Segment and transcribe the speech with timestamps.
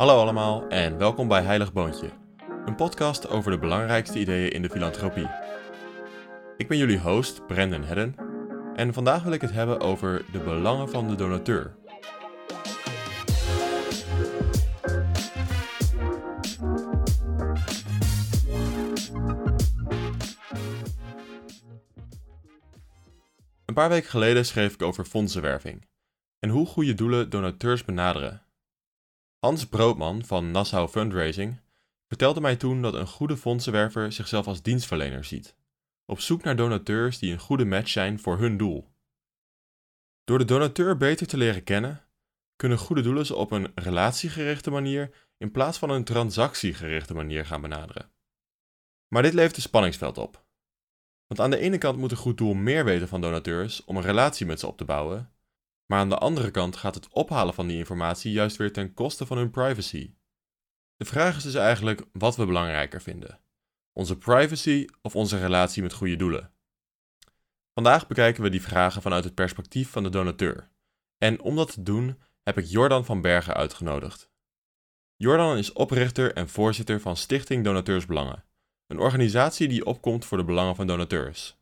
[0.00, 2.10] Hallo allemaal en welkom bij Heilig Boontje,
[2.64, 5.28] een podcast over de belangrijkste ideeën in de filantropie.
[6.56, 8.14] Ik ben jullie host, Brendan Hedden,
[8.74, 11.76] en vandaag wil ik het hebben over de belangen van de donateur.
[23.64, 25.86] Een paar weken geleden schreef ik over fondsenwerving
[26.38, 28.49] en hoe goede doelen donateurs benaderen.
[29.40, 31.60] Hans Broodman van Nassau Fundraising
[32.06, 35.56] vertelde mij toen dat een goede fondsenwerver zichzelf als dienstverlener ziet,
[36.04, 38.88] op zoek naar donateurs die een goede match zijn voor hun doel.
[40.24, 42.06] Door de donateur beter te leren kennen,
[42.56, 47.60] kunnen goede doelen ze op een relatiegerichte manier in plaats van een transactiegerichte manier gaan
[47.60, 48.12] benaderen.
[49.08, 50.44] Maar dit levert een spanningsveld op.
[51.26, 54.02] Want aan de ene kant moet een goed doel meer weten van donateurs om een
[54.02, 55.32] relatie met ze op te bouwen,
[55.90, 59.26] maar aan de andere kant gaat het ophalen van die informatie juist weer ten koste
[59.26, 60.14] van hun privacy.
[60.96, 63.40] De vraag is dus eigenlijk wat we belangrijker vinden:
[63.92, 66.52] onze privacy of onze relatie met goede doelen.
[67.74, 70.70] Vandaag bekijken we die vragen vanuit het perspectief van de donateur.
[71.18, 74.30] En om dat te doen heb ik Jordan van Bergen uitgenodigd.
[75.16, 78.44] Jordan is oprichter en voorzitter van Stichting Donateursbelangen,
[78.86, 81.59] een organisatie die opkomt voor de belangen van donateurs.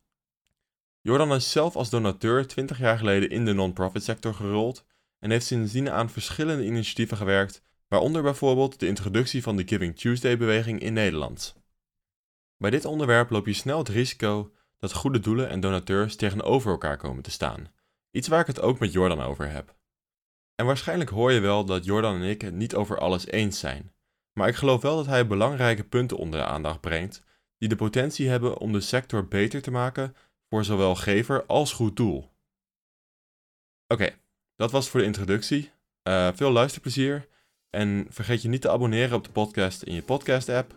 [1.08, 4.84] Jordan is zelf als donateur 20 jaar geleden in de non-profit sector gerold
[5.18, 10.80] en heeft sindsdien aan verschillende initiatieven gewerkt, waaronder bijvoorbeeld de introductie van de Giving Tuesday-beweging
[10.80, 11.56] in Nederland.
[12.56, 16.96] Bij dit onderwerp loop je snel het risico dat goede doelen en donateurs tegenover elkaar
[16.96, 17.72] komen te staan,
[18.10, 19.76] iets waar ik het ook met Jordan over heb.
[20.54, 23.92] En waarschijnlijk hoor je wel dat Jordan en ik het niet over alles eens zijn,
[24.32, 27.22] maar ik geloof wel dat hij belangrijke punten onder de aandacht brengt
[27.58, 30.14] die de potentie hebben om de sector beter te maken
[30.48, 32.30] voor zowel gever als goed doel.
[33.86, 34.10] Oké,
[34.56, 35.70] dat was voor de introductie.
[36.08, 37.28] Uh, veel luisterplezier
[37.70, 40.74] en vergeet je niet te abonneren op de podcast in je podcast-app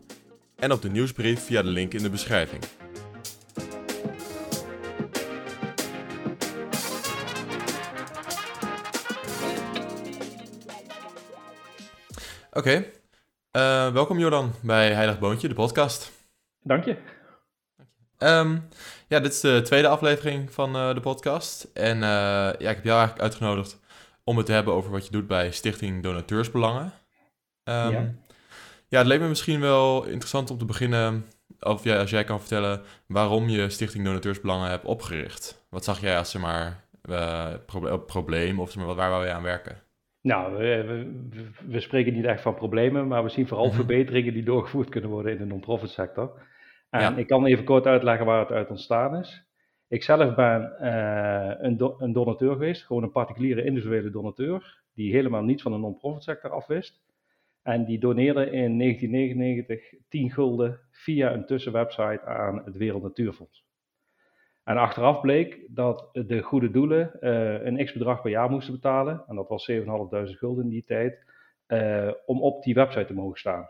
[0.55, 2.63] en op de nieuwsbrief via de link in de beschrijving.
[12.53, 12.85] Oké,
[13.57, 16.11] uh, welkom Jordan bij Heilig Boontje, de podcast.
[16.63, 17.20] Dank je.
[18.23, 18.67] Um,
[19.07, 21.69] ja, dit is de tweede aflevering van uh, de podcast.
[21.73, 23.79] En uh, ja, ik heb jou eigenlijk uitgenodigd
[24.23, 26.83] om het te hebben over wat je doet bij Stichting Donateursbelangen.
[26.83, 26.91] Um,
[27.63, 28.13] ja.
[28.87, 31.25] ja, het leek me misschien wel interessant om te beginnen,
[31.59, 35.65] of ja, als jij kan vertellen waarom je Stichting Donateursbelangen hebt opgericht.
[35.69, 39.31] Wat zag jij als zeg maar, uh, proble probleem of zeg maar, waar wou je
[39.31, 39.77] aan werken?
[40.21, 43.75] Nou, we, we, we, spreken niet echt van problemen, maar we zien vooral -hmm.
[43.75, 46.31] verbeteringen die doorgevoerd kunnen worden in de non-profit sector.
[46.91, 49.45] En ik kan even kort uitleggen waar het uit ontstaan is.
[49.87, 55.43] Ik zelf ben uh, een, een, donateur geweest, gewoon een particuliere individuele donateur, die helemaal
[55.43, 57.01] niets van de non-profit sector afwist.
[57.61, 63.65] En die doneerde in 1999 10 gulden via een tussenwebsite aan het Wereld Natuurfonds.
[64.63, 69.35] En achteraf bleek dat de goede doelen uh, een x-bedrag per jaar moesten betalen, en
[69.35, 69.83] dat was 7.500
[70.23, 71.25] gulden in die tijd,
[71.67, 73.69] uh, om op die website te mogen staan.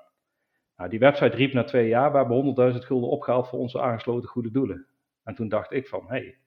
[0.81, 4.29] Nou, die website riep na twee jaar, we hebben 100.000 gulden opgehaald voor onze aangesloten
[4.29, 4.85] goede doelen.
[5.23, 6.37] En toen dacht ik van, hé, hey,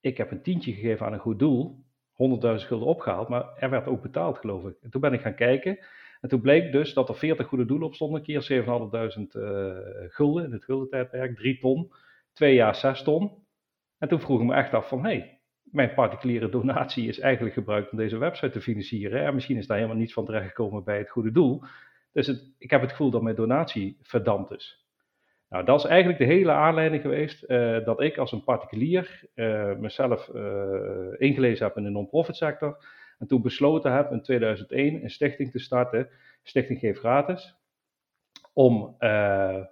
[0.00, 3.86] ik heb een tientje gegeven aan een goed doel, 100.000 gulden opgehaald, maar er werd
[3.86, 4.76] ook betaald, geloof ik.
[4.82, 5.78] En toen ben ik gaan kijken
[6.20, 9.76] en toen bleek dus dat er 40 goede doelen op stonden, keer 7.500 uh,
[10.08, 11.92] gulden in het guldentijdperk, 3 ton,
[12.32, 13.30] twee jaar 6 ton.
[13.98, 17.54] En toen vroeg ik me echt af van, hé, hey, mijn particuliere donatie is eigenlijk
[17.54, 19.24] gebruikt om deze website te financieren.
[19.24, 21.62] En misschien is daar helemaal niets van terechtgekomen bij het goede doel.
[22.12, 24.82] Dus ik heb het gevoel dat mijn donatie verdampt is.
[25.52, 29.74] Nou, dat is eigenlijk de hele aanleiding geweest uh, dat ik als een particulier uh,
[29.76, 30.42] mezelf uh,
[31.18, 32.84] ingelezen heb in de non-profit sector.
[33.18, 36.08] En toen besloten heb in 2001 een stichting te starten,
[36.42, 37.56] Stichting Geef Gratis.
[38.52, 38.96] Om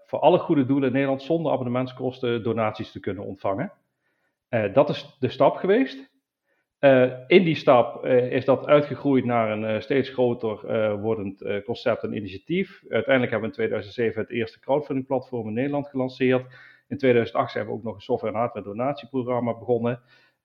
[0.07, 3.73] voor alle goede doelen in Nederland zonder abonnementskosten donaties te kunnen ontvangen.
[4.73, 6.10] dat is de stap geweest.
[6.81, 12.03] Uh, in die stap uh, is dat uitgegroeid naar een uh, steeds groter wordend concept
[12.03, 12.83] en initiatief.
[12.89, 16.47] Uiteindelijk hebben we in 2007 het eerste crowdfunding platform in Nederland gelanceerd.
[16.89, 20.01] In 2008 zijn we ook nog een software- en hardware donatieprogramma begonnen.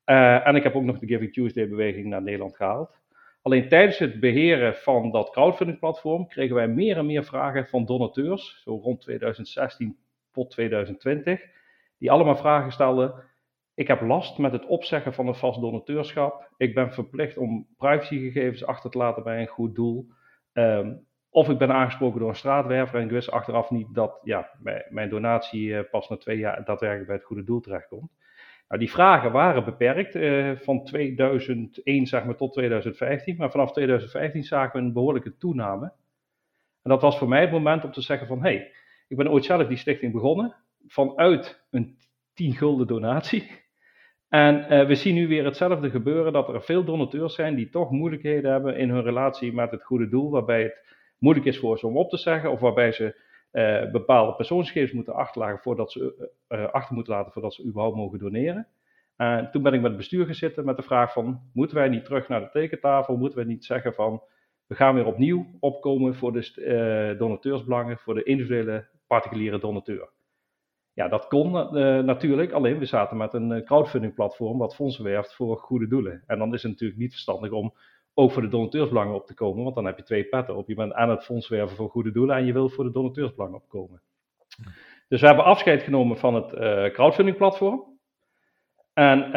[0.06, 3.00] en ik heb ook nog de Giving Tuesday beweging naar Nederland gehaald.
[3.42, 7.86] Alleen tijdens het beheren van dat crowdfunding platform kregen wij meer en meer vragen van
[7.86, 9.98] donateurs, zo rond 2016
[10.32, 11.42] tot 2020,
[11.98, 13.14] die allemaal vragen stelden
[13.76, 16.50] ik heb last met het opzeggen van een vast donateurschap.
[16.58, 20.08] Ik ben verplicht om privacygegevens achter te laten bij een goed doel.
[20.54, 24.50] Um, of ik ben aangesproken door een straatwerver en ik wist achteraf niet dat ja,
[24.90, 28.12] mijn donatie uh, pas na twee jaar daadwerkelijk bij het goede doel terechtkomt.
[28.68, 34.44] Nou, die vragen waren beperkt uh, van 2001 zeg maar, tot 2015, maar vanaf 2015
[34.44, 35.86] zagen we een behoorlijke toename.
[36.82, 38.74] En dat was voor mij het moment om te zeggen van, hé, hey,
[39.08, 40.56] ik ben ooit zelf die stichting begonnen,
[40.88, 41.98] vanuit een
[42.34, 43.65] 10 gulden donatie.
[44.36, 47.92] En uh, we zien nu weer hetzelfde gebeuren, dat er veel donateurs zijn die toch
[47.92, 50.86] moeilijkheden hebben in hun relatie met het goede doel, waarbij het
[51.20, 53.16] moeilijk is voor ze om op te zeggen, of waarbij ze
[53.52, 58.20] uh, bepaalde persoonsgegevens moeten achterlaten voordat ze, uh, achter moeten laten voordat ze überhaupt mogen
[58.20, 58.68] doneren.
[59.16, 61.90] En toen ben ik met het bestuur gaan zitten met de vraag van, moeten wij
[61.90, 63.18] niet terug naar de tekentafel?
[63.18, 64.22] Moeten wij niet zeggen van,
[64.68, 70.10] we gaan weer opnieuw opkomen voor de donateursbelangen, voor de individuele particuliere donateur?
[70.96, 75.36] Ja, dat kon uh, natuurlijk, alleen we zaten met een crowdfunding platform wat fondsen werft
[75.36, 76.24] voor goede doelen.
[76.28, 77.74] En dan is het natuurlijk niet verstandig om
[78.14, 80.68] ook voor de donateursbelangen op te komen, want dan heb je twee petten op.
[80.68, 84.02] Je bent aan het fondswerven voor goede doelen en je wil voor de donateursbelangen opkomen.
[85.08, 87.84] Dus we hebben afscheid genomen van het uh, crowdfunding platform.
[88.94, 89.32] En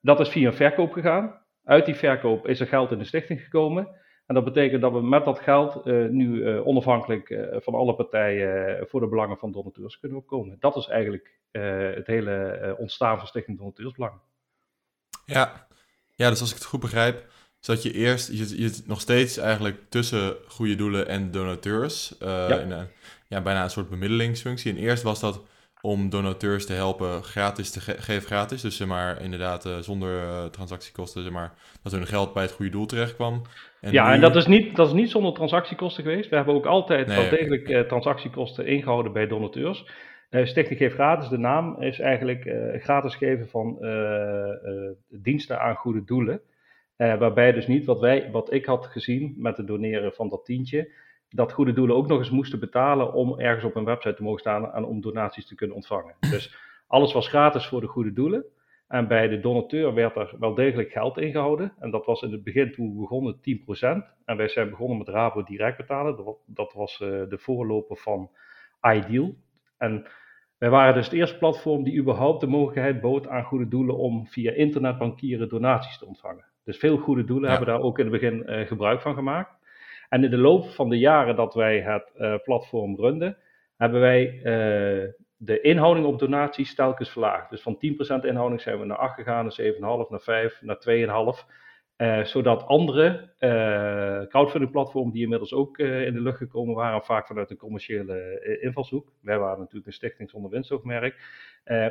[0.00, 1.40] dat is via een verkoop gegaan.
[1.64, 3.88] Uit die verkoop is er geld in de stichting gekomen.
[4.26, 9.00] En dat betekent dat we met dat geld uh, nu onafhankelijk van alle partijen voor
[9.00, 10.56] de belangen van donateurs kunnen opkomen.
[10.60, 14.20] Dat is eigenlijk het hele ontstaan van Stichting Donateursbelangen.
[15.24, 15.66] Ja.
[16.14, 17.26] ja, dus als ik het goed begrijp,
[17.60, 22.58] dat je eerst, je, je nog steeds eigenlijk tussen goede doelen en donateurs, ja.
[22.58, 22.86] In een,
[23.28, 24.72] ja, bijna een soort bemiddelingsfunctie.
[24.72, 25.42] En eerst was dat
[25.80, 28.62] om donateurs te helpen gratis te ge geven gratis.
[28.62, 32.86] Dus zeg maar inderdaad zonder transactiekosten, zeg maar, dat hun geld bij het goede doel
[32.86, 33.42] terecht kwam.
[33.84, 34.14] En ja, nu...
[34.14, 36.30] en dat is, niet, dat is niet zonder transactiekosten geweest.
[36.30, 39.86] We hebben ook altijd nee, wel degelijk uh, transactiekosten ingehouden bij donateurs.
[40.30, 43.78] Stichting Geef Gratis, de naam is eigenlijk gratis geven van
[45.08, 46.40] diensten aan goede doelen.
[46.96, 50.44] Uh, waarbij dus niet wat, wij, wat ik had gezien met het doneren van dat
[50.44, 50.90] tientje,
[51.28, 54.40] dat goede doelen ook nog eens moesten betalen om ergens op een website te mogen
[54.40, 56.14] staan en om donaties te kunnen ontvangen.
[56.30, 58.44] Dus alles was gratis voor de goede doelen.
[58.94, 61.72] En bij de donateur werd er wel degelijk geld ingehouden.
[61.78, 63.40] En dat was in het begin toen we begonnen 10%.
[64.24, 66.36] En wij zijn begonnen met Rabo direct betalen.
[66.46, 68.30] Dat was uh, de voorloper van
[68.82, 69.34] Ideal.
[69.78, 70.06] En
[70.58, 74.26] wij waren dus het eerste platform die überhaupt de mogelijkheid bood aan goede doelen om
[74.26, 76.44] via internetbankieren donaties te ontvangen.
[76.64, 79.56] Dus veel goede doelen hebben daar ook in het begin uh, gebruik van gemaakt.
[80.08, 83.36] En in de loop van de jaren dat wij het uh, platform runden,
[83.76, 85.12] hebben wij uh,
[85.44, 87.50] de inhouding op donaties telkens verlaagd.
[87.50, 87.78] Dus van
[88.20, 89.60] 10% inhouding zijn we naar 8 gegaan, naar
[90.06, 90.78] 7,5, naar 5, naar
[91.36, 91.52] 2,5.
[91.96, 97.02] Uh, zodat andere uh, crowdfunding platformen die inmiddels ook uh, in de lucht gekomen waren,
[97.02, 99.12] vaak vanuit een commerciële invalshoek.
[99.20, 101.16] Wij waren natuurlijk een stichting zonder winstoogmerk.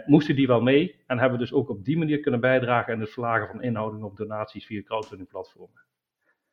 [0.05, 3.09] moesten die wel mee en hebben dus ook op die manier kunnen bijdragen aan het
[3.09, 5.81] verlagen van inhouding op donaties via crowdfunding platformen.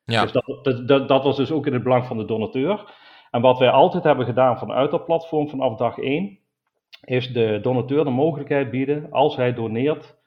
[0.04, 0.22] Ja.
[0.22, 2.94] Dus dat, dat, dat, was dus ook in het belang van de donateur.
[3.30, 6.38] En wat wij altijd hebben gedaan vanuit dat platform vanaf dag 1,
[7.04, 10.18] is de donateur de mogelijkheid bieden, als hij doneert,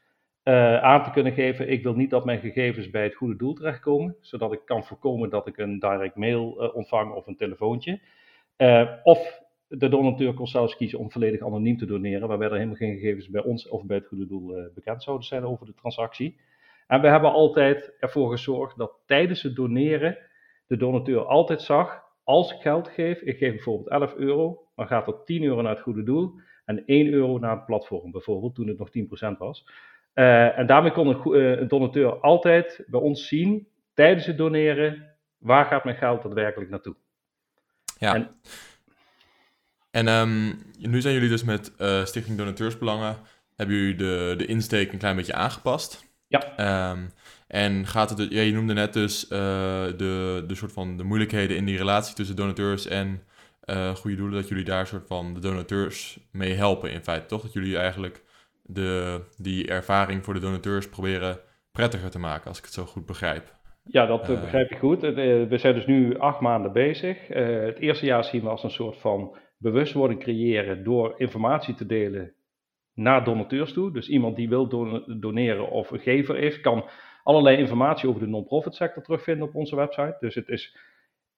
[0.44, 1.70] uh, aan te kunnen geven.
[1.70, 5.30] Ik wil niet dat mijn gegevens bij het goede doel terechtkomen, zodat ik kan voorkomen
[5.30, 8.00] dat ik een direct mail uh, ontvang of een telefoontje.
[8.58, 12.76] Uh, of de donateur kon zelfs kiezen om volledig anoniem te doneren, waarbij er helemaal
[12.76, 16.40] geen gegevens bij ons of bij het goede doel bekend zouden zijn over de transactie.
[16.88, 20.18] En we hebben altijd ervoor gezorgd dat tijdens het doneren
[20.68, 25.08] de donateur altijd zag, als ik geld geef, ik geef bijvoorbeeld 11 euro, dan gaat
[25.08, 26.34] er 10 euro naar het goede doel
[26.66, 28.90] en 1 euro naar het platform bijvoorbeeld, toen het nog
[29.34, 29.66] 10% was.
[30.16, 35.08] Uh, en daarmee kon een, uh, een, donateur altijd bij ons zien, tijdens het doneren,
[35.38, 36.96] waar gaat mijn geld daadwerkelijk naartoe.
[37.98, 38.16] Ja.
[38.16, 38.30] En,
[39.92, 43.16] en um, nu zijn jullie dus met uh, Stichting Donateursbelangen,
[43.56, 46.12] hebben jullie de, de insteek een klein beetje aangepast.
[46.28, 46.92] Ja.
[46.92, 47.10] Um,
[47.48, 51.66] en gaat het, ja, je noemde net dus de, de soort van de moeilijkheden in
[51.66, 53.24] die relatie tussen donateurs en
[53.96, 57.42] goede doelen, dat jullie daar soort van de donateurs mee helpen in feite, toch?
[57.42, 58.24] Dat jullie eigenlijk
[58.62, 61.40] de, die ervaring voor de donateurs proberen
[61.72, 63.62] prettiger te maken, als ik het zo goed begrijp.
[63.84, 65.04] Ja, dat uh, begrijp ik goed.
[65.04, 67.30] Eh, we zijn dus nu acht maanden bezig.
[67.30, 71.86] Uh, het eerste jaar zien we als een soort van bewustwording creëren door informatie te
[71.86, 72.34] delen
[72.94, 73.92] naar donateurs toe.
[73.92, 76.90] Dus iemand die wil don doneren of een gever is, kan
[77.24, 80.18] allerlei informatie over de non-profit sector terugvinden op onze website.
[80.20, 80.78] Dus het is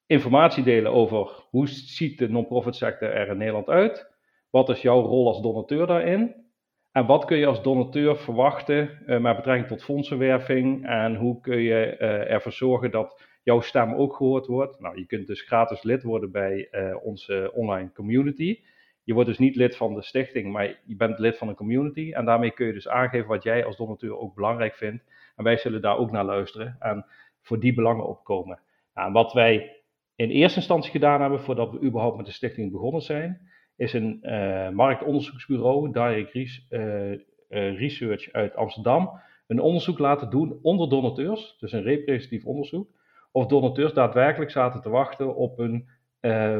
[0.05, 4.13] informatie delen over hoe ziet de non-profit sector er in Nederland uit?
[4.49, 6.43] Wat is jouw rol als donateur daarin?
[6.91, 10.87] En wat kun je als donateur verwachten uh, met betrekking tot fondsenwerving?
[10.87, 14.79] En hoe kun je uh, ervoor zorgen dat jouw stem ook gehoord wordt?
[14.79, 18.59] Nou, je kunt dus gratis lid worden bij uh, onze online community.
[19.03, 22.11] Je wordt dus niet lid van de stichting, maar je bent lid van een community.
[22.11, 25.03] En daarmee kun je dus aangeven wat jij als donateur ook belangrijk vindt.
[25.35, 27.05] En wij zullen daar ook naar luisteren en
[27.41, 28.59] voor die belangen opkomen.
[28.93, 29.83] Nou, wat wij
[30.15, 34.19] in eerste instantie gedaan hebben, voordat we überhaupt met de stichting begonnen zijn, is een
[34.21, 36.35] uh, marktonderzoeksbureau, Direct
[36.69, 37.17] uh, uh,
[37.49, 42.89] Research uit Amsterdam, een onderzoek laten doen onder donateurs, dus een representatief onderzoek,
[43.31, 45.89] of donateurs daadwerkelijk zaten te wachten op een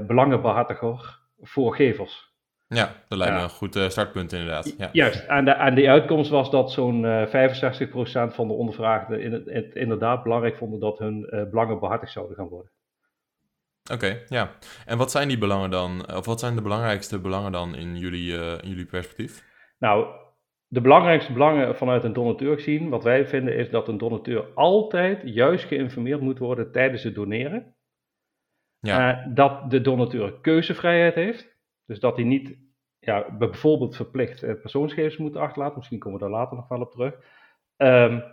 [0.08, 2.34] belangenbehartiger voor gevers.
[2.68, 4.76] Ja, dat lijkt me een goed startpunt inderdaad.
[4.78, 4.90] Ja.
[4.92, 7.30] Juist, en de, en de uitkomst was dat zo'n 65%
[8.34, 12.48] van de ondervraagden in het, het, inderdaad belangrijk vonden dat hun belangen behartigd zouden gaan
[12.48, 12.72] worden.
[13.94, 14.52] Oké, ja.
[14.86, 18.34] En wat zijn die belangen dan, of wat zijn de belangrijkste belangen dan in jullie,
[18.62, 19.44] in jullie perspectief?
[19.80, 20.08] Nou,
[20.68, 25.22] de belangrijkste belangen vanuit een donateur gezien, wat wij vinden, is dat een donateur altijd
[25.26, 27.76] juist geïnformeerd moet worden tijdens het doneren.
[28.80, 29.28] Ja.
[29.28, 31.58] Uh, dat de donateur keuzevrijheid heeft.
[31.86, 32.58] Dus dat hij niet
[33.00, 35.78] ja, bijvoorbeeld verplicht uh, persoonsgegevens moet achterlaten.
[35.78, 37.14] Misschien komen we daar later nog wel op terug.
[37.78, 38.24] Um,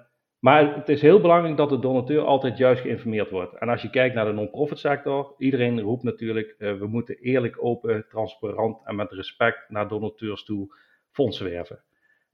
[0.42, 3.54] maar het is heel belangrijk dat de donateur altijd juist geïnformeerd wordt.
[3.54, 7.64] En als je kijkt naar de non-profit sector, iedereen roept natuurlijk, uh, we moeten eerlijk,
[7.64, 10.75] open, transparant en met respect naar donateurs toe
[11.11, 11.82] fondsen werven.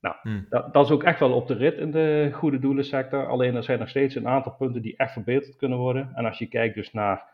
[0.00, 0.46] Nou, hmm.
[0.48, 3.26] dat, dat, is ook echt wel op de rit in de goede doelensector.
[3.26, 6.12] Alleen er zijn nog steeds een aantal punten die echt verbeterd kunnen worden.
[6.14, 7.24] En als je kijkt dus naar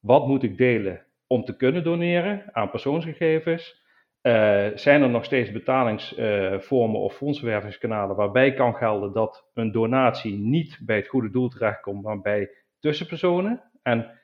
[0.00, 3.84] wat moet ik delen om te kunnen doneren aan persoonsgegevens,
[4.26, 10.78] uh, zijn er nog steeds betalingsvormen of fondswervingskanalen waarbij kan gelden dat een donatie niet
[10.82, 13.62] bij het goede doel terechtkomt, maar bij tussenpersonen.
[13.82, 14.20] En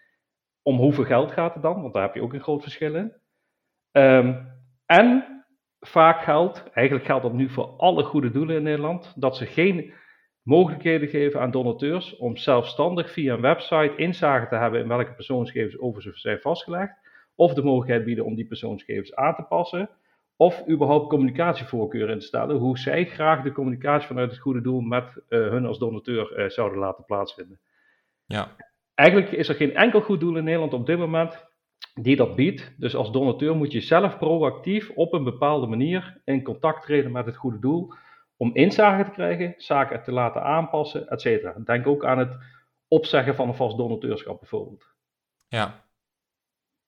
[0.62, 1.82] om hoeveel geld gaat het dan?
[1.82, 3.12] Want daar heb je ook een groot verschil in.
[3.92, 4.48] Um,
[4.86, 5.24] en
[5.80, 9.92] vaak geldt, eigenlijk geldt dat nu voor alle goede doelen in Nederland, dat ze geen
[10.42, 15.78] mogelijkheden geven aan donateurs om zelfstandig via een website inzage te hebben in welke persoonsgegevens
[15.78, 19.90] over ze zijn vastgelegd, of de mogelijkheid bieden om die persoonsgegevens aan te passen,
[20.36, 24.80] of überhaupt communicatievoorkeuren in te stellen, hoe zij graag de communicatie vanuit het goede doel
[24.80, 27.60] met uh, hun als donateur uh, zouden laten plaatsvinden.
[28.26, 28.56] Ja.
[28.94, 31.50] Eigenlijk is er geen enkel goed doel in Nederland op dit moment
[31.94, 32.74] die dat biedt.
[32.78, 37.26] Dus als donateur moet je zelf proactief op een bepaalde manier in contact treden met
[37.26, 37.92] het goede doel.
[38.36, 41.54] Om inzage te krijgen, zaken te laten aanpassen, et cetera.
[41.64, 42.36] Denk ook aan het
[42.88, 44.84] opzeggen van een vast donateurschap bijvoorbeeld.
[45.48, 45.84] Ja.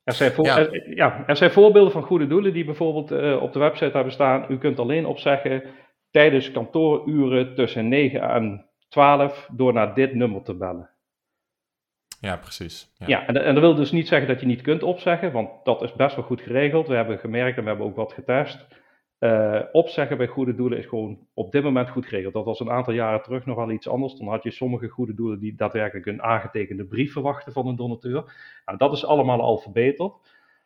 [0.04, 0.58] Er zijn, ja.
[0.58, 4.12] Er, ja, er zijn voorbeelden van goede doelen die bijvoorbeeld uh, op de website hebben
[4.12, 4.46] staan.
[4.48, 5.62] U kunt alleen opzeggen
[6.10, 10.90] tijdens kantooruren tussen 9 en 12 door naar dit nummer te bellen.
[12.20, 12.92] Ja, precies.
[12.96, 15.64] Ja, ja en, en, dat wil dus niet zeggen dat je niet kunt opzeggen, want
[15.64, 16.86] dat is best wel goed geregeld.
[16.86, 18.66] We hebben gemerkt en we hebben ook wat getest.
[19.20, 22.34] Uh, opzeggen bij goede doelen is gewoon op dit moment goed geregeld.
[22.34, 24.14] Dat was een aantal jaren terug nog wel iets anders.
[24.14, 28.32] Dan had je sommige goede doelen die daadwerkelijk een aangetekende brief verwachten van een donateur.
[28.66, 30.12] Nou, dat is allemaal al verbeterd.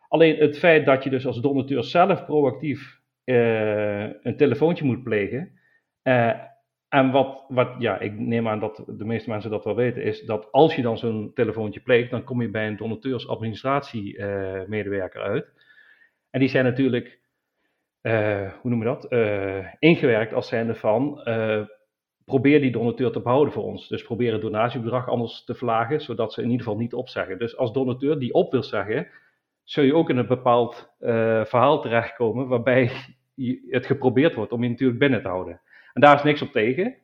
[0.09, 5.51] Alleen het feit dat je dus als donateur zelf proactief uh, een telefoontje moet plegen.
[6.03, 6.33] Uh,
[6.89, 10.25] en wat, wat, ja, ik neem aan dat de meeste mensen dat wel weten, is
[10.25, 15.53] dat als je dan zo'n telefoontje pleegt, dan kom je bij een donateursadministratiemedewerker uit.
[16.31, 17.21] En die zijn natuurlijk,
[18.61, 21.21] hoe noem je dat, uh, ingewerkt als zijnde van,
[22.25, 23.89] probeer die donateur te behouden voor ons.
[23.89, 27.39] Dus probeer het donatiebedrag anders te verlagen, zodat ze in ieder geval niet opzeggen.
[27.39, 29.09] Dus als donateur die op wil zeggen,
[29.65, 30.95] zul je ook in een bepaald
[31.45, 32.91] verhaal terechtkomen waarbij
[33.69, 35.61] het geprobeerd wordt om je natuurlijk binnen te houden.
[35.93, 36.97] En daar is niks op tegen.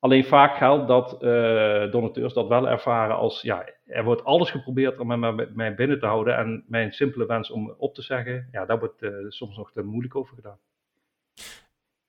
[0.00, 4.98] Alleen vaak geldt dat uh, donateurs dat wel ervaren als, ja, er wordt alles geprobeerd
[4.98, 5.18] om
[5.54, 6.36] mij, binnen te houden.
[6.36, 9.82] En mijn simpele wens om op te zeggen, ja, daar wordt uh, soms nog te
[9.82, 10.58] moeilijk over gedaan.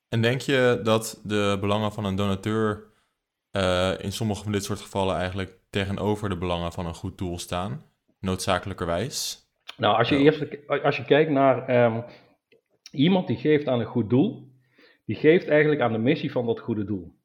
[0.10, 2.84] En denk je dat de belangen van een donateur
[3.52, 7.40] uh, in sommige van dit soort gevallen eigenlijk tegenover de belangen van een goed doel
[7.40, 7.82] staan,
[8.20, 9.40] noodzakelijkerwijs?
[9.78, 12.04] Nou, als je eerst als je kijkt naar um,
[12.92, 14.52] iemand die geeft aan een goed doel,
[15.06, 17.20] die geeft eigenlijk aan de missie van dat goede doel.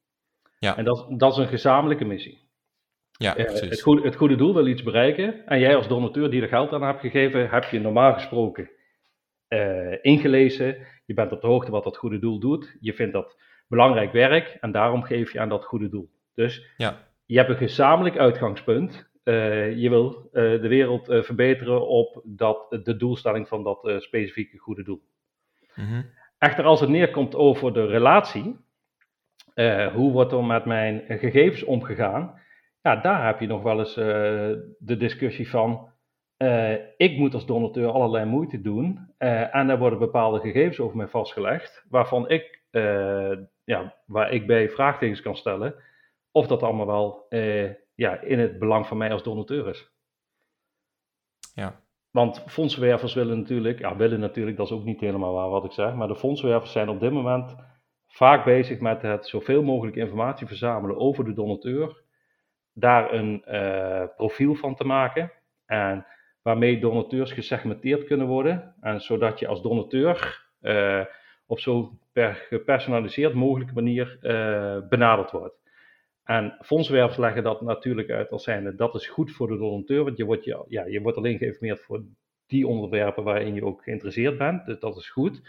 [0.59, 0.77] Ja.
[0.77, 2.45] En dat, dat is een gezamenlijke missie.
[3.19, 5.47] Ja, uh, het, goede, het goede doel wil iets bereiken.
[5.47, 8.71] En jij als donateur die er geld aan hebt gegeven, heb je normaal gesproken
[9.49, 10.87] uh, ingelezen.
[11.07, 12.77] Je bent op de hoogte wat dat goede doel doet.
[12.81, 13.37] Je vindt dat
[13.69, 16.11] belangrijk werk en daarom geef je aan dat goede doel.
[16.35, 17.09] Dus ja.
[17.27, 19.09] je hebt een gezamenlijk uitgangspunt.
[19.25, 25.03] Uh, je wil de wereld verbeteren op dat, de doelstelling van dat specifieke goede doel.
[25.75, 26.11] Mm -hmm.
[26.39, 28.57] Echter, als het neerkomt over de relatie,
[29.57, 32.41] uh, hoe wordt er met mijn gegevens omgegaan?
[32.81, 34.05] Ja, daar heb je nog wel eens uh,
[34.79, 35.89] de discussie van,
[36.43, 41.09] uh, ik moet als donateur allerlei moeite doen en er worden bepaalde gegevens over mij
[41.09, 42.65] vastgelegd, waarvan ik,
[43.65, 45.75] ja, waar ik bij vraagtekens kan stellen,
[46.31, 47.27] of dat allemaal wel
[47.95, 49.91] ja, in het belang van mij als donateur is.
[51.55, 51.81] Ja.
[52.11, 55.73] Want fondswervers willen natuurlijk, ja, willen natuurlijk, dat is ook niet helemaal waar wat ik
[55.73, 57.57] zeg, maar de fondswervers zijn op dit moment
[58.17, 62.03] vaak bezig met het zoveel mogelijk informatie verzamelen over de donateur,
[62.73, 65.33] daar een uh, profiel van te maken
[65.67, 66.07] en
[66.43, 71.05] waarmee donateurs gesegmenteerd kunnen worden, en zodat je als donateur uh,
[71.47, 75.55] op zo per gepersonaliseerd mogelijke manier uh, benaderd wordt.
[76.25, 80.17] En fondswervers leggen dat natuurlijk uit als zijnde dat is goed voor de donateur, want
[80.17, 82.03] je wordt, ja, je wordt alleen geïnformeerd voor
[82.47, 84.67] die onderwerpen waarin je ook geïnteresseerd bent.
[84.67, 85.43] Dus dat is goed.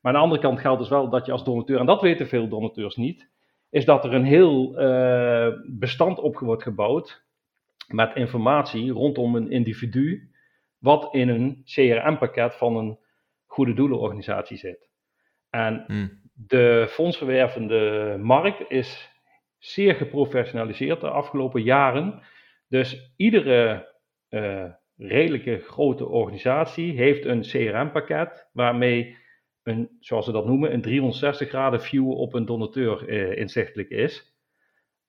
[0.00, 2.28] Maar aan de andere kant geldt dus wel dat je als donateur, en dat weten
[2.28, 3.30] veel donateurs niet,
[3.70, 7.24] is dat er een heel uh, bestand op wordt gebouwd
[7.86, 10.30] met informatie rondom een individu,
[10.78, 12.98] wat in een CRM-pakket van een
[13.46, 14.88] goede doelenorganisatie zit.
[15.50, 16.20] En hmm.
[16.32, 19.10] de fondsverwervende markt is
[19.58, 22.22] zeer geprofessionaliseerd de afgelopen jaren.
[22.68, 23.88] Dus iedere
[24.30, 24.64] uh,
[24.96, 29.16] redelijke grote organisatie heeft een CRM-pakket waarmee
[29.62, 34.34] een, zoals ze dat noemen, een 360 graden view op een donateur uh, inzichtelijk is.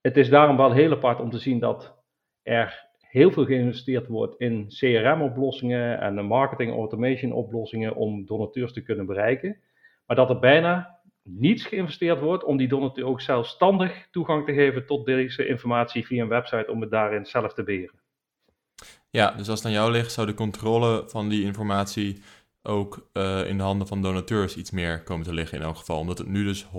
[0.01, 2.03] Het is daarom wel heel apart om te zien dat
[2.43, 9.05] er heel veel geïnvesteerd wordt in CRM-oplossingen en marketing automation oplossingen om donateurs te kunnen
[9.05, 9.58] bereiken.
[10.05, 14.86] Maar dat er bijna niets geïnvesteerd wordt om die donateur ook zelfstandig toegang te geven
[14.86, 18.00] tot deze informatie via een website om het daarin zelf te beheren.
[19.10, 22.22] Ja, dus als het aan jou ligt, zou de controle van die informatie
[22.63, 26.00] ook uh, in de handen van donateurs iets meer komen te liggen in elk geval.
[26.00, 26.70] Omdat het nu dus 100%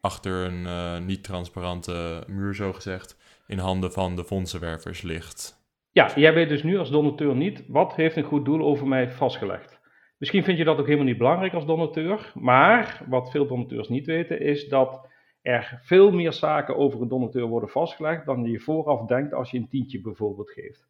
[0.00, 3.16] achter een uh, niet-transparante muur, zo gezegd,
[3.46, 5.58] in handen van de fondsenwervers ligt.
[5.92, 9.10] Ja, jij weet dus nu als donateur niet wat heeft een goed doel over mij
[9.10, 9.80] vastgelegd.
[10.18, 14.06] Misschien vind je dat ook helemaal niet belangrijk als donateur, maar wat veel donateurs niet
[14.06, 15.08] weten is dat
[15.42, 19.58] er veel meer zaken over een donateur worden vastgelegd dan je vooraf denkt als je
[19.58, 20.88] een tientje bijvoorbeeld geeft.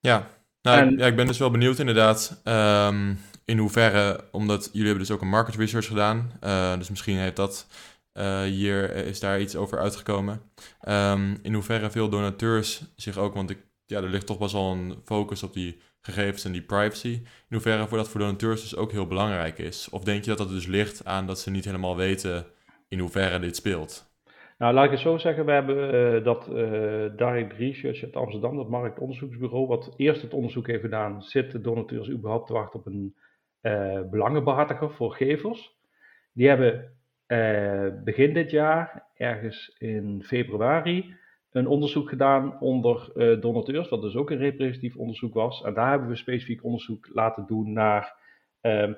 [0.00, 0.26] Ja,
[0.62, 5.14] nou, ja, ik ben dus wel benieuwd inderdaad um, in hoeverre, omdat jullie hebben dus
[5.14, 7.66] ook een market research gedaan, uh, dus misschien heeft dat
[8.14, 10.42] uh, hier is daar iets over uitgekomen.
[10.88, 14.72] Um, in hoeverre veel donateurs zich ook, want ik, ja, er ligt toch best wel
[14.72, 17.08] een focus op die gegevens en die privacy.
[17.08, 19.88] In hoeverre voor dat voor donateurs dus ook heel belangrijk is?
[19.90, 22.46] Of denk je dat dat dus ligt aan dat ze niet helemaal weten
[22.88, 24.11] in hoeverre dit speelt?
[24.62, 25.44] Nou, laat ik het zo zeggen.
[25.44, 26.54] We hebben uh, dat uh,
[27.16, 32.46] Direct Research uit Amsterdam, dat marktonderzoeksbureau, wat eerst het onderzoek heeft gedaan, zitten donateurs überhaupt
[32.46, 33.14] te wachten op een
[33.62, 35.80] uh, belangenbehartiger voor gevers?
[36.32, 36.96] Die hebben
[38.04, 41.14] begin dit jaar, ergens in februari,
[41.50, 45.62] een onderzoek gedaan onder donateurs, wat dus ook een representatief onderzoek was.
[45.62, 48.16] En daar hebben we specifiek onderzoek laten doen naar
[48.62, 48.92] uh,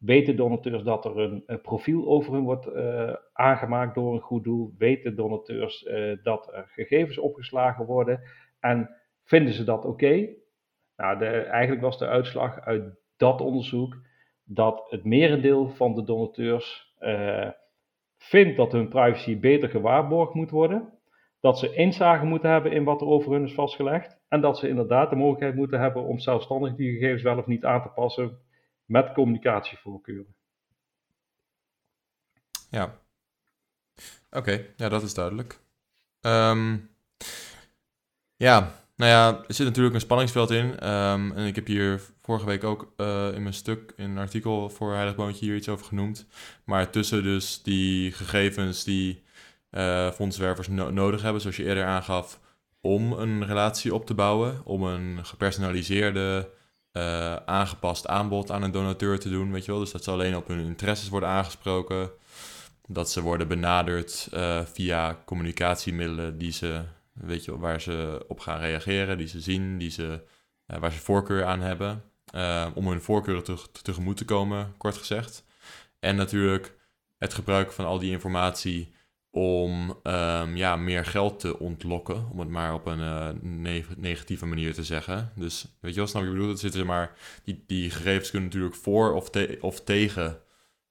[0.00, 4.74] weten donateurs dat er een, profiel over hun wordt uh, aangemaakt door een goed doel?
[4.78, 8.20] Weten donateurs uh, dat er gegevens opgeslagen worden?
[8.60, 8.90] En
[9.24, 10.28] vinden ze dat oké?
[10.96, 13.96] Nou, eigenlijk was de uitslag uit dat onderzoek
[14.44, 16.94] dat het merendeel van de donateurs
[18.18, 21.00] vindt dat hun privacy beter gewaarborgd moet worden
[21.40, 24.18] dat ze inzage moeten hebben in wat er over hun is vastgelegd.
[24.28, 27.64] En dat ze inderdaad de mogelijkheid moeten hebben om zelfstandig die gegevens wel of niet
[27.64, 28.38] aan te passen
[28.90, 30.34] met communicatievoorkeuren.
[32.70, 32.98] Ja.
[34.30, 35.60] Oké, ja, dat is duidelijk.
[36.20, 36.90] Um,
[38.36, 40.88] ja, nou ja, er zit natuurlijk een spanningsveld in.
[40.88, 44.70] Um, en ik heb hier vorige week ook uh, in mijn stuk, in een artikel
[44.70, 46.26] voor Heilig Boontje hier iets over genoemd.
[46.64, 49.22] Maar tussen dus die gegevens die
[49.70, 52.40] uh, fondswervers nodig hebben, zoals je eerder aangaf,
[52.80, 56.58] om een relatie op te bouwen, om een gepersonaliseerde,
[56.92, 59.80] uh, aangepast aanbod aan een donateur te doen, weet je wel.
[59.80, 62.10] Dus dat ze alleen op hun interesses worden aangesproken,
[62.86, 68.60] dat ze worden benaderd uh, via communicatiemiddelen die ze, weet je, waar ze op gaan
[68.60, 70.22] reageren, die ze zien, die ze,
[70.66, 72.02] waar ze voorkeur aan hebben,
[72.74, 75.44] om hun voorkeuren te, tegemoet te komen, kort gezegd.
[75.98, 76.74] En natuurlijk
[77.18, 78.94] het gebruik van al die informatie
[79.30, 83.28] om um, ja, meer geld te ontlokken, om het maar op een uh,
[83.96, 85.32] negatieve manier te zeggen.
[85.36, 86.46] Dus weet je wel, snap je bedoel?
[86.46, 87.12] Dat zitten maar,
[87.44, 90.38] die, die gegevens kunnen natuurlijk voor of, te, of tegen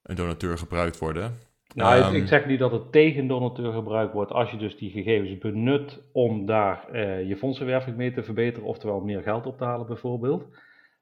[0.04, 1.38] een donateur gebruikt worden.
[1.74, 4.92] Nou, um, ik zeg niet dat het tegen donateur gebruikt wordt als je dus die
[4.92, 9.64] gegevens benut om daar uh, je fondsenwerving mee te verbeteren, oftewel meer geld op te
[9.64, 10.46] halen bijvoorbeeld.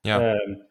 [0.02, 0.34] Ja.
[0.34, 0.66] Um,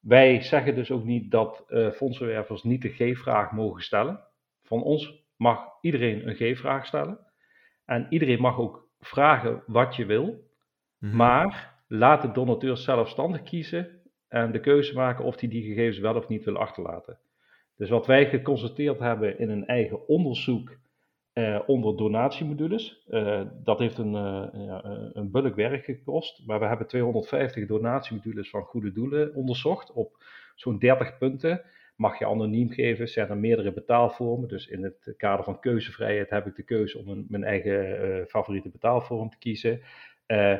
[0.00, 4.20] wij zeggen dus ook niet dat uh, fondsenwervers niet de G-vraag mogen stellen.
[4.62, 7.18] Van ons mag iedereen een G-vraag stellen.
[7.84, 10.44] En iedereen mag ook vragen wat je wil.
[10.98, 11.16] Mhm.
[11.16, 16.14] Maar laat de donateur zelfstandig kiezen en de keuze maken of hij die gegevens wel
[16.14, 17.18] of niet wil achterlaten.
[17.76, 20.76] Dus wat wij geconstateerd hebben in een eigen onderzoek
[21.32, 26.46] eh, onder donatiemodules, uh, dat heeft een, uh, ja, een bulk werk gekost.
[26.46, 31.62] Maar we hebben 250 donatiemodules van goede doelen onderzocht op zo'n 30 punten
[31.96, 33.08] mag je anoniem geven.
[33.08, 34.48] Zijn er meerdere betaalvormen.
[34.48, 38.24] Dus in het kader van keuzevrijheid heb ik de keuze om een, mijn eigen uh,
[38.26, 39.80] favoriete betaalvorm te kiezen.
[40.26, 40.58] Uh,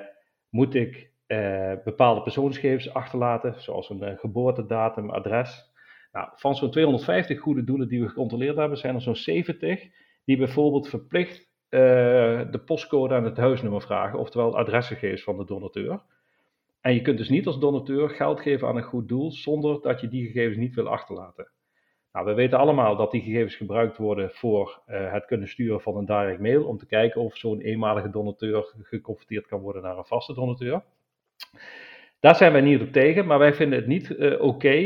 [0.49, 5.75] moet ik uh, bepaalde persoonsgegevens achterlaten, zoals een geboortedatum, adres.
[6.13, 9.89] Nou, van zo'n 250 goede doelen die we gecontroleerd hebben, zijn er zo'n 70
[10.25, 16.01] die bijvoorbeeld verplicht de postcode en het huisnummer vragen, oftewel adresgegevens van de donateur.
[16.81, 20.01] En je kunt dus niet als donateur geld geven aan een goed doel zonder dat
[20.01, 21.51] je die gegevens niet wil achterlaten.
[22.13, 25.97] Nou, we weten allemaal dat die gegevens gebruikt worden voor uh, het kunnen sturen van
[25.97, 30.05] een direct mail om te kijken of zo'n eenmalige donateur geconverteerd kan worden naar een
[30.05, 30.85] vaste donateur.
[32.21, 34.77] Daar zijn wij niet op tegen, maar wij vinden het niet uh, oké,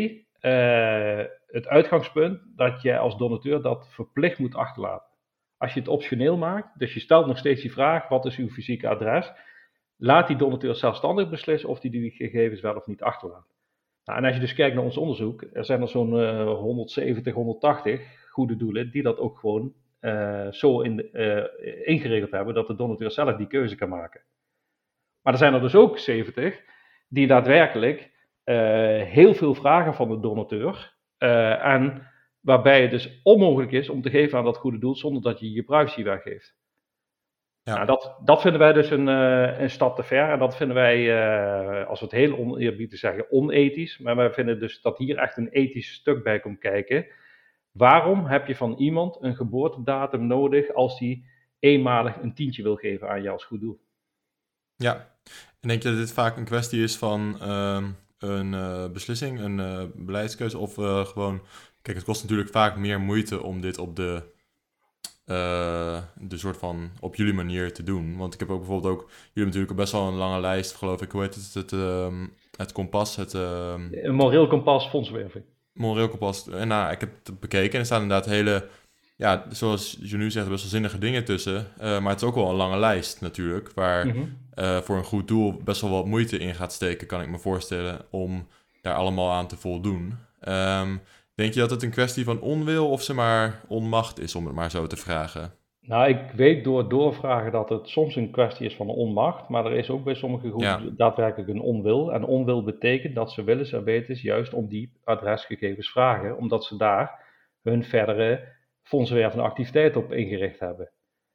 [0.40, 5.08] uh, het uitgangspunt, dat je als donateur dat verplicht moet achterlaten.
[5.56, 8.48] Als je het optioneel maakt, dus je stelt nog steeds die vraag, wat is uw
[8.48, 9.32] fysieke adres?
[10.02, 13.46] Laat die donateur zelfstandig beslissen of hij die gegevens wel of niet achterlaat.
[14.04, 17.34] Nou, en als je dus kijkt naar ons onderzoek, er zijn er zo'n uh, 170,
[17.34, 21.44] 180 goede doelen die dat ook gewoon uh, zo in, uh,
[21.84, 24.20] ingeregeld hebben dat de donateur zelf die keuze kan maken.
[25.22, 26.60] Maar er zijn er dus ook 70
[27.08, 28.10] die daadwerkelijk
[29.04, 30.96] heel veel vragen van de donateur
[31.62, 32.06] en
[32.40, 35.52] waarbij het dus onmogelijk is om te geven aan dat goede doel zonder dat je
[35.52, 36.59] je privacy weggeeft.
[37.70, 37.76] Ja.
[37.76, 40.30] Nou, dat, dat vinden wij dus een, uh, een stap te ver.
[40.30, 43.98] En dat vinden wij, uh, als we het heel oneerbiedig zeggen, onethisch.
[43.98, 47.06] Maar wij vinden dus dat hier echt een ethisch stuk bij komt kijken.
[47.72, 51.26] Waarom heb je van iemand een geboortedatum nodig als die
[51.58, 53.80] eenmalig een tientje wil geven aan jou als goed doel?
[54.76, 54.94] Ja,
[55.60, 57.84] en denk je dat dit vaak een kwestie is van uh,
[58.18, 60.74] een uh, beslissing, een beleidskeuze of
[61.08, 61.42] gewoon...
[61.82, 64.22] Kijk, het kost natuurlijk vaak meer moeite om dit op de
[65.30, 68.16] uh, de soort van op jullie manier te doen.
[68.16, 71.02] Want ik heb ook bijvoorbeeld ook, jullie hebben natuurlijk best wel een lange lijst, geloof
[71.02, 72.06] ik, hoe heet het, het, uh,
[72.56, 73.34] het kompas, het...
[73.34, 75.44] Uh, een moreel kompas fondswerving.
[75.72, 78.68] Moreel kompas, en nou, ik heb het bekeken en er staan inderdaad hele,
[79.16, 81.66] ja, zoals je nu zegt, best wel zinnige dingen tussen.
[81.78, 84.82] maar het is ook wel een lange lijst natuurlijk, waar mm -hmm.
[84.82, 88.00] voor een goed doel best wel wat moeite in gaat steken, kan ik me voorstellen,
[88.10, 88.46] om
[88.82, 90.18] daar allemaal aan te voldoen.
[90.48, 91.00] Um,
[91.40, 94.54] Denk je dat het een kwestie van onwil of ze maar onmacht is, om het
[94.54, 95.52] maar zo te vragen?
[95.80, 99.72] Nou, ik weet door doorvragen dat het soms een kwestie is van onmacht, maar er
[99.72, 102.12] is ook bij sommige groepen daadwerkelijk een onwil.
[102.12, 106.76] En onwil betekent dat ze willens en wetens juist om die adresgegevens vragen, omdat ze
[106.76, 107.24] daar
[107.62, 108.48] hun verdere
[108.82, 110.90] fondsenwervende activiteit op ingericht hebben.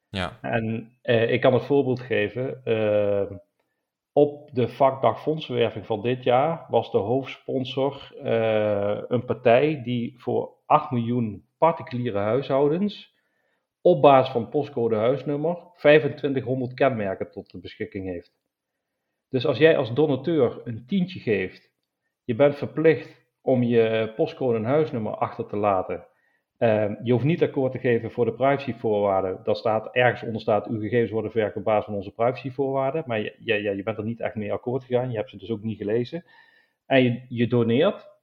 [0.08, 0.38] Ja.
[0.40, 2.60] En eh, ik kan het voorbeeld geven.
[2.64, 3.36] Uh,
[4.16, 10.52] op de vakdag fondsenwerving van dit jaar was de hoofdsponsor uh, een partij die voor
[10.66, 13.14] 8 miljoen particuliere huishoudens
[13.80, 18.32] op basis van postcode huisnummer 2500 kenmerken tot de beschikking heeft.
[19.28, 21.70] Dus als jij als donateur een tientje geeft,
[22.24, 26.06] je bent verplicht om je postcode en huisnummer achter te laten
[26.58, 29.40] Ehm, je hoeft niet akkoord te geven voor de privacyvoorwaarden.
[29.44, 33.04] Dat staat, ergens onder staat, uw gegevens worden verwerkt op basis van onze privacyvoorwaarden.
[33.06, 35.10] Maar je, je, bent er niet echt mee akkoord gegaan.
[35.10, 36.24] Je hebt ze dus ook niet gelezen.
[36.86, 38.14] En je, doneert.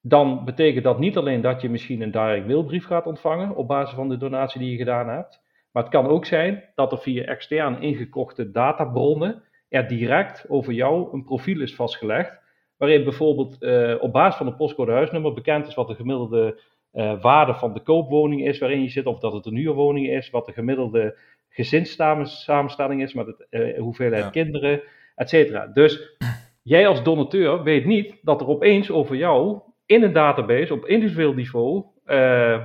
[0.00, 3.94] Dan betekent dat niet alleen dat je misschien een direct mailbrief gaat ontvangen op basis
[3.94, 5.42] van de donatie die je gedaan hebt.
[5.72, 11.12] Maar het kan ook zijn dat er via extern ingekochte databronnen er direct over jou
[11.12, 12.38] een profiel is vastgelegd.
[12.76, 16.60] Waarin bijvoorbeeld uh, op basis van een postcode huisnummer bekend is wat de gemiddelde
[16.96, 20.30] uh, waarde van de koopwoning is waarin je zit, of dat het een huurwoning is,
[20.30, 24.82] wat de gemiddelde gezinssamenstelling is met het, uh, hoeveelheid kinderen,
[25.14, 25.66] et cetera.
[25.66, 26.16] Dus
[26.62, 31.32] jij als donateur weet niet dat er opeens over jou in een database op individueel
[31.32, 32.62] niveau uh,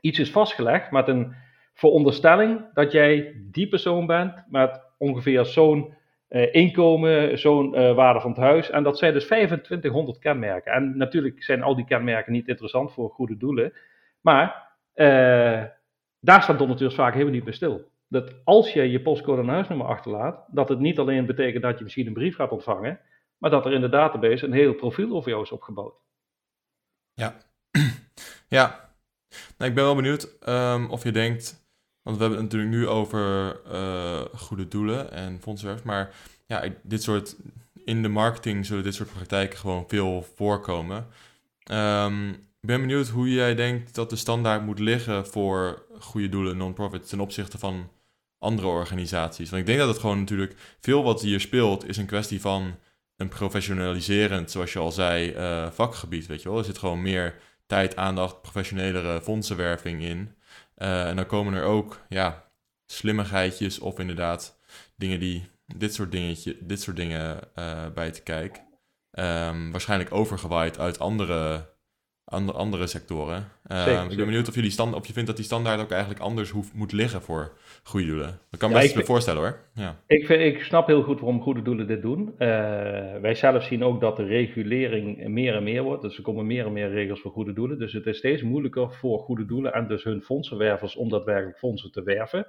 [0.00, 1.34] iets is vastgelegd met een
[1.74, 5.94] veronderstelling dat jij die persoon bent met ongeveer zo'n
[6.32, 8.70] uh, inkomen, zo'n uh, waarde van het huis.
[8.70, 10.72] En dat zijn dus 2500 kenmerken.
[10.72, 13.72] En natuurlijk zijn al die kenmerken niet interessant voor goede doelen.
[14.20, 15.62] Maar uh,
[16.20, 17.90] daar staat donateurs vaak helemaal niet bij stil.
[18.08, 21.84] Dat als je je postcode en huisnummer achterlaat, dat het niet alleen betekent dat je
[21.84, 23.00] misschien een brief gaat ontvangen,
[23.38, 25.94] maar dat er in de database een heel profiel over jou is opgebouwd.
[27.12, 27.34] Ja,
[28.48, 28.90] ja.
[29.58, 31.61] Nou, ik ben wel benieuwd um, of je denkt
[32.02, 35.84] want we hebben het natuurlijk nu over uh, goede doelen en fondsenwerf.
[35.84, 36.14] Maar
[36.46, 37.36] ja, dit soort,
[37.84, 41.06] in de marketing zullen dit soort praktijken gewoon veel voorkomen.
[41.72, 46.56] Um, ik ben benieuwd hoe jij denkt dat de standaard moet liggen voor goede doelen,
[46.56, 47.90] non-profit, ten opzichte van
[48.38, 49.50] andere organisaties.
[49.50, 52.74] Want ik denk dat het gewoon natuurlijk veel wat hier speelt, is een kwestie van
[53.16, 56.26] een professionaliserend, zoals je al zei, uh, vakgebied.
[56.26, 57.34] Weet je wel, er zit gewoon meer
[57.66, 60.34] tijd, aandacht, professionelere fondsenwerving in.
[60.82, 62.50] Uh, en dan komen er ook ja,
[62.86, 64.58] slimmigheidjes of inderdaad
[64.96, 68.62] dingen die dit soort, dingetje, dit soort dingen uh, bij te kijken.
[69.18, 71.71] Um, waarschijnlijk overgewaaid uit andere,
[72.24, 73.48] andere, andere sectoren.
[73.72, 76.20] Uh, ik ben benieuwd of, jullie stand, of je vindt dat die standaard ook eigenlijk
[76.20, 78.40] anders hoeft, moet liggen voor goede doelen.
[78.50, 79.58] Dat kan ja, best me voorstellen hoor.
[79.74, 80.00] Ja.
[80.06, 82.28] Ik, vind, ik snap heel goed waarom goede doelen dit doen.
[82.32, 82.38] Uh,
[83.20, 86.02] wij zelf zien ook dat de regulering meer en meer wordt.
[86.02, 87.78] Dus er komen meer en meer regels voor goede doelen.
[87.78, 91.92] Dus het is steeds moeilijker voor goede doelen en dus hun fondsenwervers om daadwerkelijk fondsen
[91.92, 92.46] te werven.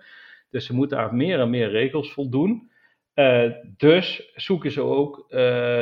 [0.50, 2.72] Dus ze moeten aan meer en meer regels voldoen.
[3.16, 5.38] Uh, dus zoeken ze ook uh,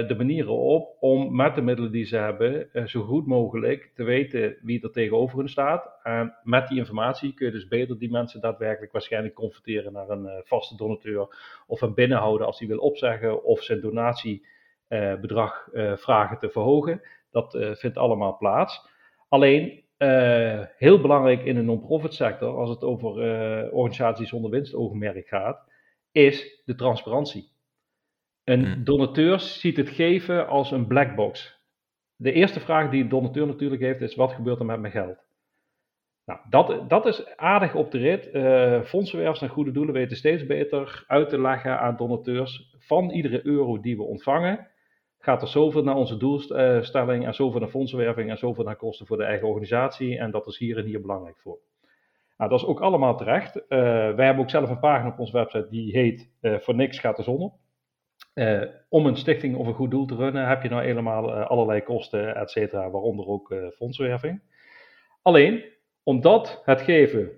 [0.07, 4.03] de manieren op om met de middelen die ze hebben uh, zo goed mogelijk te
[4.03, 5.99] weten wie er tegenover hen staat.
[6.03, 10.41] En met die informatie kun je dus beter die mensen daadwerkelijk waarschijnlijk confronteren naar een
[10.43, 11.27] vaste donateur
[11.67, 17.01] of hem binnenhouden als hij wil opzeggen of zijn donatiebedrag vragen te verhogen.
[17.31, 18.87] Dat vindt allemaal plaats.
[19.29, 19.83] Alleen
[20.77, 23.11] heel belangrijk in de non-profit sector, als het over
[23.71, 25.69] organisaties zonder winstoogmerk gaat,
[26.11, 27.49] is de transparantie.
[28.43, 28.83] Een hmm.
[28.83, 31.59] donateur ziet het geven als een black box.
[32.15, 35.17] De eerste vraag die een donateur natuurlijk heeft is: wat gebeurt er met mijn geld?
[36.25, 38.29] Nou, dat, dat is aardig op de rit.
[38.33, 42.75] Uh, fondsenwervers en goede doelen weten steeds beter uit te leggen aan donateurs.
[42.77, 44.67] Van iedere euro die we ontvangen,
[45.19, 49.17] gaat er zoveel naar onze doelstelling en zoveel naar fondsenwerving en zoveel naar kosten voor
[49.17, 50.17] de eigen organisatie.
[50.17, 51.59] En dat is hier en hier belangrijk voor.
[52.41, 53.55] Nou, dat is ook allemaal terecht.
[53.55, 53.61] Uh,
[54.15, 57.15] wij hebben ook zelf een pagina op onze website die heet uh, Voor niks gaat
[57.15, 57.53] de zon op.
[58.33, 61.81] Uh, om een stichting of een goed doel te runnen heb je nou helemaal allerlei
[61.81, 64.41] kosten, et cetera, waaronder ook fondswerving.
[65.21, 65.63] Alleen,
[66.03, 67.31] omdat het geven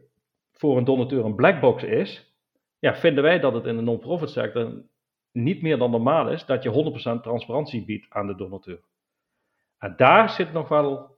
[0.52, 2.36] voor een donateur een black box is,
[2.80, 4.84] ja, vinden wij dat het in de non-profit sector
[5.32, 8.80] niet meer dan normaal is dat je 100% transparantie biedt aan de donateur.
[9.78, 11.13] En daar zit nog wel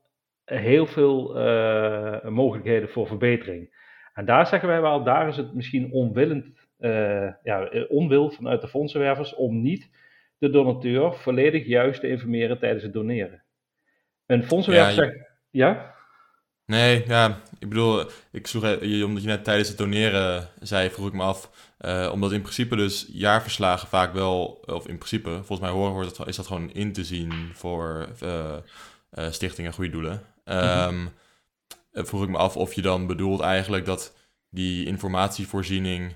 [0.46, 3.84] heel veel uh, mogelijkheden voor verbetering.
[4.14, 6.46] En daar zeggen wij wel, daar is het misschien onwillend,
[6.80, 9.90] uh, ja, onwil vanuit de fondsenwervers om niet
[10.38, 13.42] de donateur volledig juist te informeren tijdens het doneren.
[14.26, 15.94] Een fondsenwerver ja, zegt, ja?
[16.66, 21.12] Nee, ja, ik bedoel, ik zoek, omdat je net tijdens het doneren zei, vroeg ik
[21.12, 25.70] me af, uh, omdat in principe dus jaarverslagen vaak wel, of in principe, volgens mij
[25.70, 28.56] horen, is dat gewoon in te zien voor uh,
[29.18, 30.22] uh, stichtingen goede doelen.
[30.50, 31.08] Um,
[31.92, 34.16] vroeg ik me af of je dan bedoelt eigenlijk dat
[34.50, 36.14] die informatievoorziening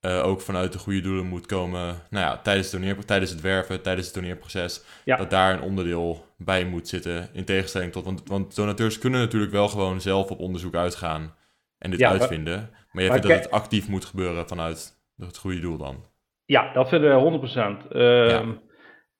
[0.00, 2.02] uh, ook vanuit de goede doelen moet komen.
[2.10, 4.82] Nou ja, tijdens, het tijdens het werven, tijdens het doneerproces.
[5.04, 7.28] Dat daar een onderdeel bij moet zitten.
[7.32, 8.04] In tegenstelling tot.
[8.04, 11.34] Want, want donateurs kunnen natuurlijk wel gewoon zelf op onderzoek uitgaan
[11.78, 12.56] en dit uitvinden.
[12.56, 16.04] Maar, maar je vindt dat het actief moet gebeuren vanuit het goede doel dan.
[16.44, 17.92] Ja, dat vinden we 100%.
[17.92, 18.40] Uh,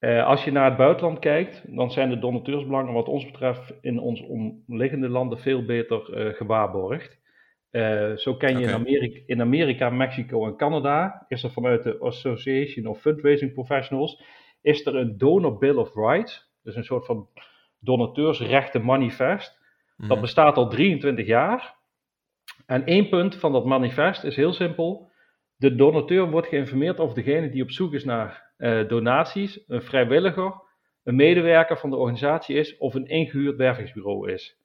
[0.03, 3.99] uh, als je naar het buitenland kijkt, dan zijn de donateursbelangen wat ons betreft in
[3.99, 7.21] ons omliggende landen veel beter uh, gewaarborgd.
[7.71, 11.99] Uh, zo ken je in, Amerika, in Amerika, Mexico en Canada, is er vanuit de
[11.99, 14.23] Association of Fundraising Professionals,
[14.63, 17.29] is er een Donor Bill of Rights, dus een soort van
[17.79, 19.61] donateursrechten manifest.
[19.97, 20.21] Dat mhm.
[20.21, 21.75] bestaat al 23 jaar.
[22.67, 25.11] En één punt van dat manifest is heel simpel.
[25.57, 30.55] De donateur wordt geïnformeerd over degene die op zoek is naar uh, donaties, een vrijwilliger,
[31.05, 34.57] een medewerker van de organisatie is of een ingehuurd wervingsbureau is.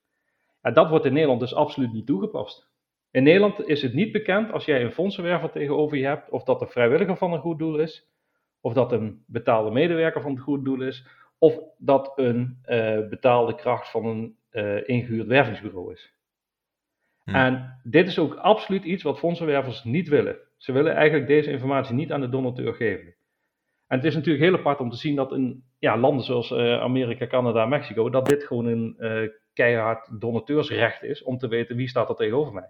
[0.62, 2.70] En dat wordt in Nederland dus absoluut niet toegepast.
[3.12, 6.62] In Nederland is het niet bekend als jij een fondsenwerver tegenover je hebt of dat
[6.62, 8.10] een vrijwilliger van een goed doel is,
[8.62, 11.08] of dat een betaalde medewerker van het goed doel is,
[11.38, 16.14] of dat een uh, betaalde kracht van een uh, ingehuurd wervingsbureau is.
[17.24, 17.36] Hm.
[17.36, 20.38] En dit is ook absoluut iets wat fondsenwervers niet willen.
[20.58, 23.17] Ze willen eigenlijk deze informatie niet aan de donateur geven.
[23.88, 26.82] En het is natuurlijk heel apart om te zien dat in ja, landen zoals uh,
[26.82, 31.88] Amerika, Canada, Mexico, dat dit gewoon een uh, keihard donateursrecht is om te weten wie
[31.88, 32.70] staat er tegenover mij.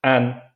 [0.00, 0.52] En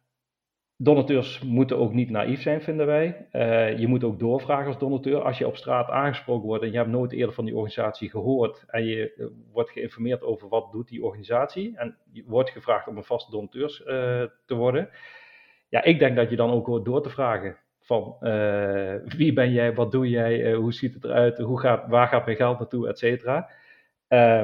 [0.77, 3.29] donateurs moeten ook niet naïef zijn, vinden wij.
[3.33, 5.23] Uh, je moet ook doorvragen als donateur.
[5.23, 8.65] Als je op straat aangesproken wordt en je hebt nooit eerder van die organisatie gehoord
[8.67, 13.05] en je wordt geïnformeerd over wat doet die organisatie en je wordt gevraagd om een
[13.05, 13.69] vaste donateur
[14.47, 14.91] te worden.
[15.69, 17.57] Ja, ik denk dat je dan ook hoort door te vragen
[17.91, 21.89] van uh, wie ben jij, wat doe jij, uh, hoe ziet het eruit, hoe gaat,
[21.89, 23.49] waar gaat mijn geld naartoe, et cetera.
[24.09, 24.43] Uh,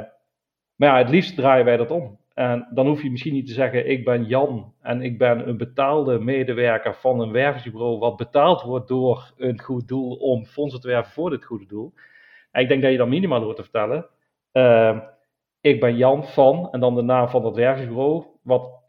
[0.76, 2.18] maar ja, het liefst draaien wij dat om.
[2.34, 5.56] En dan hoef je misschien niet te zeggen, ik ben Jan en ik ben een
[5.56, 10.88] betaalde medewerker van een wervingsbureau wat betaald wordt door een goed doel om fondsen te
[10.88, 11.92] werven voor dit goede doel.
[12.52, 14.06] Ik denk dat je dan minimaal hoort te vertellen,
[15.60, 18.82] ik ben Jan van en dan de naam van dat wervingsbureau wat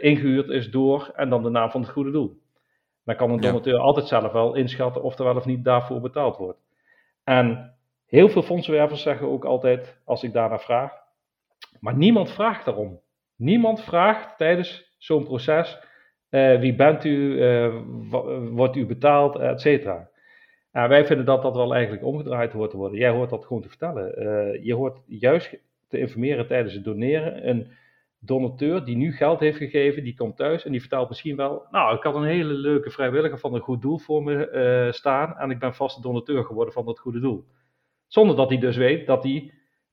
[0.00, 2.44] ingehuurd is door en dan de naam van het goede doel.
[3.06, 6.36] Dan kan een donateur altijd zelf wel inschatten of er wel of niet daarvoor betaald
[6.36, 6.58] wordt.
[7.24, 7.74] En
[8.06, 10.92] heel veel fondsenwervers zeggen ook altijd, als ik daarna vraag,
[11.80, 13.00] maar niemand vraagt daarom.
[13.36, 15.78] Niemand vraagt tijdens zo'n proces,
[16.30, 17.74] uh, wie bent u, uh,
[18.50, 20.08] wordt u betaald, et cetera.
[20.72, 22.98] En wij vinden dat dat wel eigenlijk omgedraaid hoort te worden.
[22.98, 24.22] Jij hoort dat gewoon te vertellen.
[24.22, 25.56] Uh, je hoort juist
[25.88, 27.48] te informeren tijdens het doneren.
[27.48, 27.70] Een
[28.18, 31.96] donateur die nu geld heeft gegeven, die komt thuis en die vertelt misschien wel, nou,
[31.96, 34.50] ik had een hele leuke vrijwilliger van een goed doel voor me
[34.86, 37.46] uh, staan en ik ben vaste donateur geworden van dat goede doel.
[38.06, 39.52] Zonder dat hij dus weet dat hij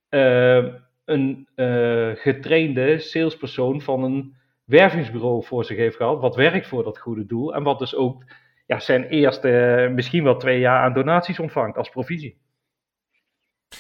[0.10, 0.74] uh,
[1.06, 7.00] een uh, getrainde salespersoon van een wervingsbureau voor zich heeft gehad, wat werkt voor dat
[7.00, 8.24] goede doel en wat dus ook
[8.66, 12.42] ja, zijn eerste misschien wel twee jaar aan donaties ontvangt als provisie.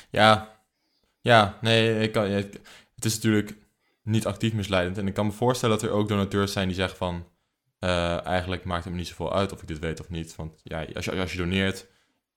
[0.09, 0.59] Ja,
[1.21, 3.62] ja nee, ik kan, het is natuurlijk
[4.03, 4.97] niet actief misleidend.
[4.97, 7.27] En ik kan me voorstellen dat er ook donateurs zijn die zeggen van...
[7.79, 10.35] Uh, eigenlijk maakt het me niet zoveel uit of ik dit weet of niet.
[10.35, 11.87] Want ja, als je, als je doneert,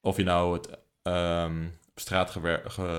[0.01, 2.37] of je nou het um, op straat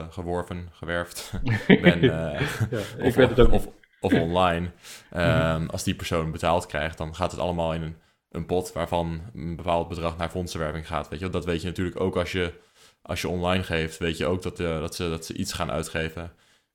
[0.09, 1.31] geworven, gewerfd
[1.81, 2.39] bent, uh,
[2.71, 3.67] ja, of, het ook of,
[3.99, 4.71] of, online.
[5.15, 7.97] Um, als die persoon betaald krijgt, dan gaat het allemaal in een,
[8.29, 11.09] een pot waarvan een bepaald bedrag naar fondsenwerving gaat.
[11.09, 11.29] Weet je?
[11.29, 12.53] Dat weet je natuurlijk ook als je,
[13.01, 15.71] als je online geeft, weet je ook dat, uh, dat, ze, dat ze iets gaan
[15.71, 16.31] uitgeven.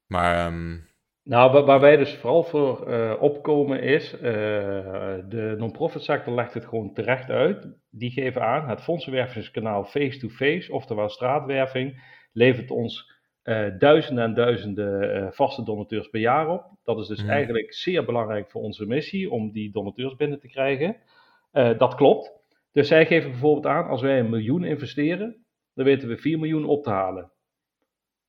[0.06, 0.86] Maar um,
[1.24, 4.20] nou, waar, wij dus vooral voor uh, opkomen is, uh,
[5.28, 7.68] de non-profit sector legt het gewoon terecht uit.
[7.90, 13.10] Die geven aan, het fondsenwervingskanaal face-to-face, oftewel straatwerving, levert ons
[13.44, 16.64] uh, duizenden en duizenden vaste donateurs per jaar op.
[16.82, 17.30] Dat is dus mhm.
[17.30, 20.96] eigenlijk zeer belangrijk voor onze missie, om die donateurs binnen te krijgen.
[21.52, 22.32] dat klopt.
[22.72, 26.64] Dus zij geven bijvoorbeeld aan, als wij een miljoen investeren, dan weten we 4 miljoen
[26.64, 27.32] op te halen.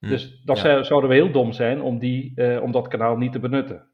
[0.04, 3.32] Hm, dus dat zouden we heel dom zijn om, die, uh, om dat kanaal niet
[3.32, 3.88] te benutten.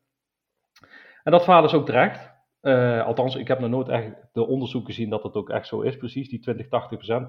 [1.24, 2.32] En dat verhaal is ook terecht.
[2.62, 5.82] Uh, althans, ik heb nog nooit echt de onderzoek gezien dat het ook echt zo
[5.82, 6.66] is, precies, die 20-80%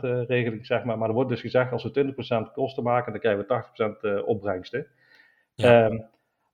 [0.03, 0.99] uh, regeling, zeg maar.
[0.99, 4.29] Maar er wordt dus gezegd, als we 20% kosten maken, dan krijgen we 80% uh,
[4.29, 4.87] opbrengsten.
[5.55, 5.85] Ja.
[5.85, 6.07] Um,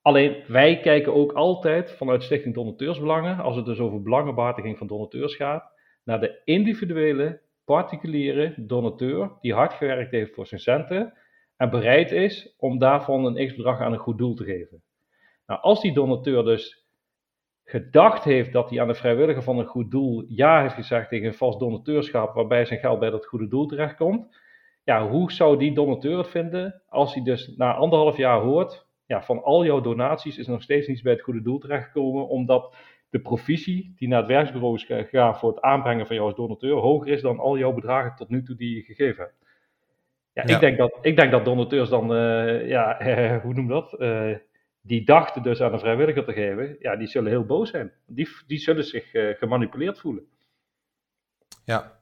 [0.02, 5.36] alleen, wij kijken ook altijd vanuit Stichting Donateursbelangen, als het dus over belangenbehartiging van donateurs
[5.36, 5.72] gaat,
[6.04, 11.12] naar de individuele, particuliere donateur die hard gewerkt heeft voor zijn centen,
[11.56, 14.82] en bereid is om daarvan een x-bedrag aan een goed doel te geven.
[15.46, 16.86] Nou, als die donateur dus
[17.64, 21.26] gedacht heeft dat hij aan de vrijwilliger van een goed doel ja heeft gezegd tegen
[21.26, 24.38] een vast donateurschap waarbij zijn geld bij dat goede doel terechtkomt,
[24.84, 29.22] ja, hoe zou die donateur het vinden als hij dus na anderhalf jaar hoort, ja,
[29.22, 32.76] van al jouw donaties is nog steeds niets bij het goede doel terechtgekomen, omdat
[33.10, 36.76] de provisie die naar het werksbureau is gegaan voor het aanbrengen van jou als donateur
[36.76, 39.45] hoger is dan al jouw bedragen tot nu toe die je gegeven hebt.
[40.36, 42.98] Ja, Ik, denk dat, ik denk dat donateurs dan, uh, ja,
[43.42, 43.96] hoe noem dat?
[43.98, 44.36] Uh,
[44.82, 47.92] die dachten dus aan een vrijwilliger te geven, ja, die zullen heel boos zijn.
[48.06, 50.26] Die, die zullen zich gemanipuleerd voelen.
[51.64, 51.92] Ja.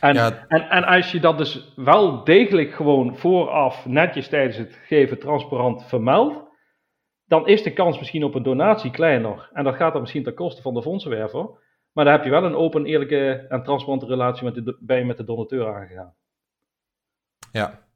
[0.00, 0.46] En, ja.
[0.48, 5.84] En, en als je dat dus wel degelijk gewoon vooraf netjes tijdens het geven transparant
[5.84, 6.44] vermeldt,
[7.24, 9.50] dan is de kans misschien op een donatie kleiner.
[9.52, 11.48] En dat gaat dan misschien ten koste van de fondsenwerver.
[11.92, 15.16] Maar dan heb je wel een open, eerlijke en transparante relatie met de, bij met
[15.16, 16.14] de donateur aangegaan.
[17.56, 17.88] Ja.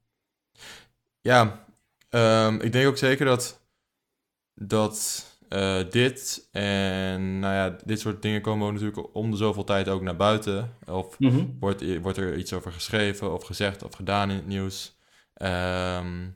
[1.21, 1.65] Ja,
[2.11, 3.61] um, ik denk ook zeker dat,
[4.55, 9.65] dat uh, dit en nou ja, dit soort dingen komen ook natuurlijk om de zoveel
[9.65, 10.77] tijd ook naar buiten.
[10.87, 11.57] Of mm -hmm.
[11.61, 14.99] wordt, wordt er iets over geschreven of gezegd of gedaan in het nieuws.
[15.43, 16.35] Um,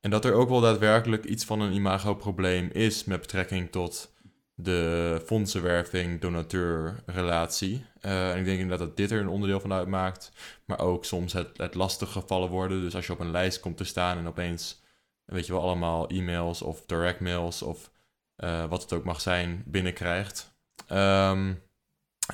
[0.00, 4.14] en dat er ook wel daadwerkelijk iets van een imagoprobleem is met betrekking tot
[4.58, 7.84] de fondsenwerving, donateur-relatie.
[8.02, 10.32] Uh, en ik denk inderdaad dat dit er een onderdeel van uitmaakt.
[10.64, 12.80] Maar ook soms het, het lastig gevallen worden.
[12.80, 14.82] Dus als je op een lijst komt te staan en opeens,
[15.24, 17.90] weet je wel, allemaal e-mails of direct mails of
[18.36, 20.54] uh, wat het ook mag zijn, binnenkrijgt.
[20.92, 21.62] Um,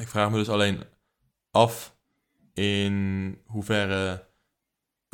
[0.01, 0.85] ik vraag me dus alleen
[1.51, 1.97] af
[2.55, 4.31] in hoeverre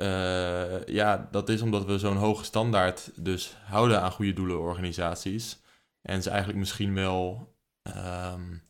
[0.00, 5.60] uh, ja, dat is omdat we zo'n hoge standaard dus houden aan goede doelenorganisaties.
[6.02, 8.62] En ze eigenlijk misschien wel um,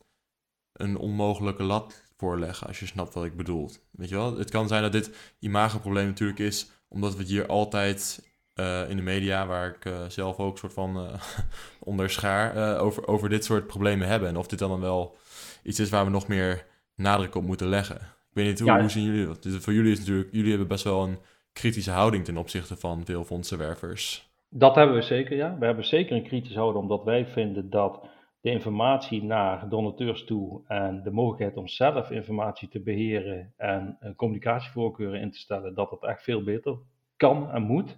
[0.73, 3.71] een onmogelijke lat voorleggen, als je snapt wat ik bedoel.
[3.91, 4.39] Weet je wel?
[4.39, 8.97] Het kan zijn dat dit imagoprobleem natuurlijk is, omdat we het hier altijd uh, in
[8.97, 11.15] de media, waar ik uh, zelf ook soort van uh,
[11.79, 14.29] onder schaar, over, over dit soort problemen hebben.
[14.29, 15.17] En of dit dan wel
[15.63, 17.97] iets is waar we nog meer nadruk op moeten leggen.
[17.97, 19.47] Ik weet niet, hoe, hoe zien jullie dat?
[19.63, 21.19] Voor jullie is natuurlijk, jullie hebben best wel een
[21.53, 24.28] kritische houding ten opzichte van veel fondsenwervers.
[24.51, 25.59] Dat hebben we zeker, ja.
[25.59, 28.09] We hebben zeker een kritische houding, omdat wij vinden dat
[28.41, 35.21] de informatie naar donateurs toe en de mogelijkheid om zelf informatie te beheren en communicatievoorkeuren
[35.21, 36.79] in te stellen, dat dat echt veel beter
[37.17, 37.97] kan en moet.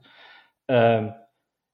[0.67, 0.97] Uh,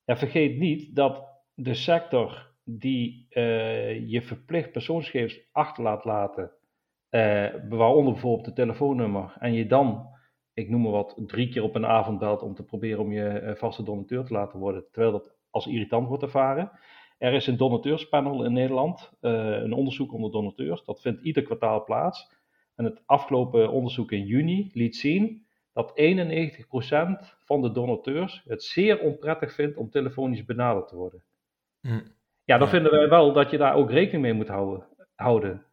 [0.05, 1.25] en vergeet niet dat
[1.55, 6.51] de sector die uh, je verplicht persoonsgegevens achter laat laten,
[7.11, 10.16] uh, waaronder bijvoorbeeld de telefoonnummer, en je dan
[10.57, 13.29] ik noem maar wat, drie keer op een avond belt om te proberen om je
[13.29, 16.71] eh, vaste donateur te laten worden, terwijl dat als irritant wordt ervaren.
[17.19, 20.85] Er is een donateurspanel in Nederland, uh, een onderzoek onder donateurs.
[20.85, 22.35] Dat vindt ieder kwartaal plaats.
[22.75, 29.01] En het afgelopen onderzoek in juni liet zien dat 91% van de donateurs het zeer
[29.01, 31.23] onprettig vindt om telefonisch benaderd te worden.
[31.81, 32.01] Hm.
[32.45, 34.87] Ja, dan vinden wij wel dat je daar ook rekening mee moet houden.
[35.15, 35.66] houden.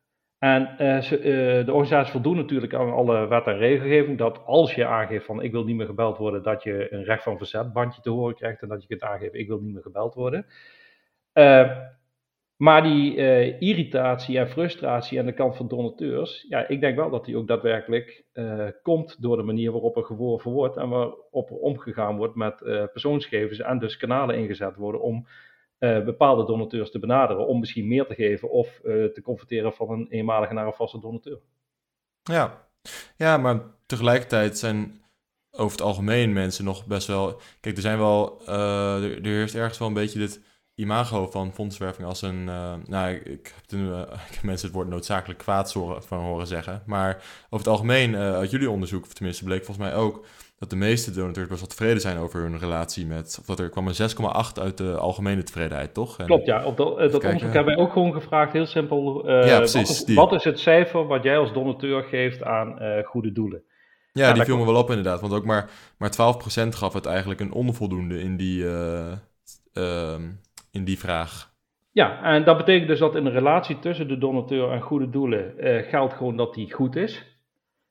[0.43, 4.85] En ze, uh, de organisaties voldoen natuurlijk aan alle wet en regelgeving dat als je
[4.85, 8.01] aangeeft van ik wil niet meer gebeld worden, dat je een recht van verzet bandje
[8.01, 10.45] te horen krijgt en dat je kunt aangeven ik wil niet meer gebeld worden.
[11.33, 11.71] Uh,
[12.55, 13.15] Maar die
[13.59, 17.47] irritatie en frustratie aan de kant van donateurs, ja, ik denk wel dat die ook
[17.47, 18.25] daadwerkelijk
[18.81, 22.55] komt door de manier waarop er geworven wordt en waarop er omgegaan wordt met
[22.91, 25.27] persoonsgegevens en dus kanalen ingezet worden om
[26.05, 30.53] bepaalde donateurs te benaderen, om misschien meer te geven of te converteren van een eenmalige
[30.53, 31.39] naar een vaste donateur.
[32.23, 32.67] Ja.
[33.17, 35.01] ja, maar tegelijkertijd zijn
[35.51, 37.41] over het algemeen mensen nog best wel.
[37.59, 38.41] Kijk, er zijn wel.
[38.47, 40.41] er, er heerst ergens wel een beetje dit
[40.75, 42.43] imago van fondswerving als een.
[42.85, 44.01] Nou, ik, ik heb uh,
[44.43, 46.83] mensen het woord noodzakelijk kwaad van horen zeggen.
[46.85, 47.15] Maar
[47.45, 50.25] over het algemeen, uit jullie onderzoek, of tenminste bleek volgens mij ook.
[50.63, 53.37] Dat de meeste donateurs best wel tevreden zijn over hun relatie met.
[53.39, 56.19] Of dat er kwam een 6,8 uit de algemene tevredenheid, toch?
[56.19, 56.65] En, Klopt, ja.
[56.65, 59.29] Op dat onderzoek hebben wij ook gewoon gevraagd, heel simpel.
[59.29, 59.99] ja, precies.
[59.99, 63.63] Wat is, wat is, het cijfer wat jij als donateur geeft aan goede doelen?
[64.11, 65.21] Ja, die viel me wel op inderdaad.
[65.21, 68.63] Want ook maar, maar 12% gaf het eigenlijk een onvoldoende in die.
[68.63, 70.15] Uh,
[70.71, 71.51] in die vraag.
[71.91, 75.53] Ja, en dat betekent dus dat in een relatie tussen de donateur en goede doelen
[75.89, 77.32] geldt gewoon dat die goed is.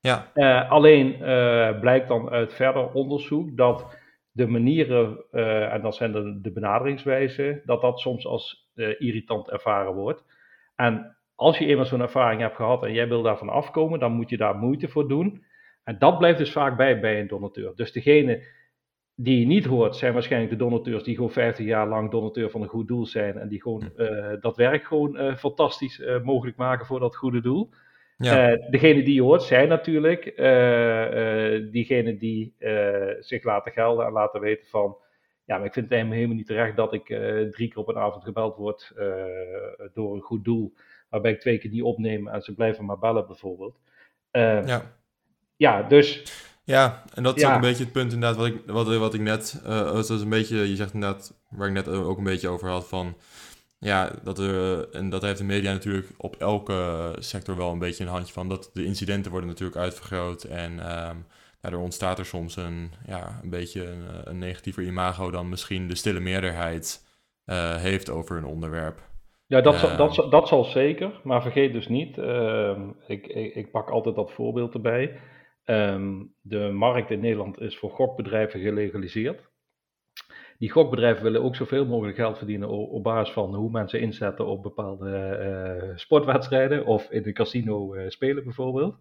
[0.02, 0.30] Ja.
[0.34, 4.00] Uh, alleen uh, blijkt dan uit verder onderzoek dat
[4.30, 5.24] de manieren,
[5.70, 10.24] en dat zijn de, de benaderingswijzen, dat dat soms als irritant ervaren wordt.
[10.76, 14.30] En als je eenmaal zo'n ervaring hebt gehad en jij wil daarvan afkomen, dan moet
[14.30, 15.44] je daar moeite voor doen.
[15.84, 17.72] En dat blijft dus vaak bij bij een donateur.
[17.74, 18.46] Dus degene
[19.14, 22.62] die je niet hoort, zijn waarschijnlijk de donateurs die gewoon 50 jaar lang donateur van
[22.62, 23.38] een goed doel zijn.
[23.38, 27.70] En die gewoon uh, dat werk gewoon fantastisch mogelijk maken voor dat goede doel.
[28.24, 28.56] Ja.
[28.70, 30.24] degene die je hoort zijn natuurlijk
[31.72, 32.54] diegenen die
[33.20, 34.96] zich laten gelden en laten weten van.
[35.44, 37.06] Ja, maar ik vind het helemaal niet terecht dat ik
[37.50, 38.92] drie keer op een avond gebeld word
[39.94, 40.74] door een goed doel.
[41.08, 43.78] Waarbij ik twee keer niet opneem en ze blijven maar bellen bijvoorbeeld.
[44.30, 44.82] ja.
[45.56, 46.24] ja, dus
[46.64, 49.20] ja, en dat is ook een beetje het punt inderdaad wat ik, wat, wat ik
[49.20, 52.68] net, dat is een beetje, je zegt inderdaad, waar ik net ook een beetje over
[52.68, 53.16] had van,
[53.82, 58.04] ja, dat er, en dat heeft de media natuurlijk op elke sector wel een beetje
[58.04, 61.26] een handje van, dat de incidenten worden natuurlijk uitvergroot en um,
[61.60, 65.94] er ontstaat er soms een, ja, een beetje een, een negatiever imago dan misschien de
[65.94, 67.04] stille meerderheid
[67.46, 69.00] uh, heeft over een onderwerp.
[69.46, 70.30] Ja, dat, zal, dat, ehm.
[70.30, 74.74] dat zal zeker, maar vergeet dus niet, uh, ik, ik, ik pak altijd dat voorbeeld
[74.74, 75.20] erbij.
[75.64, 79.50] Um, de markt in Nederland is voor gokbedrijven gelegaliseerd.
[80.62, 84.62] Die gokbedrijven willen ook zoveel mogelijk geld verdienen op, basis van hoe mensen inzetten op
[84.62, 85.38] bepaalde
[85.88, 88.98] uh, sportwedstrijden of in een casino uh, spelen bijvoorbeeld.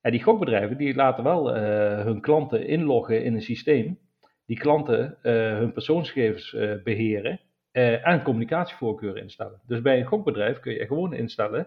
[0.00, 3.98] En die gokbedrijven die laten wel uh, hun klanten inloggen in een systeem.
[4.46, 7.40] Die klanten hun persoonsgegevens beheren
[8.02, 9.60] en communicatievoorkeuren instellen.
[9.66, 11.66] Dus bij een gokbedrijf kun je gewoon instellen: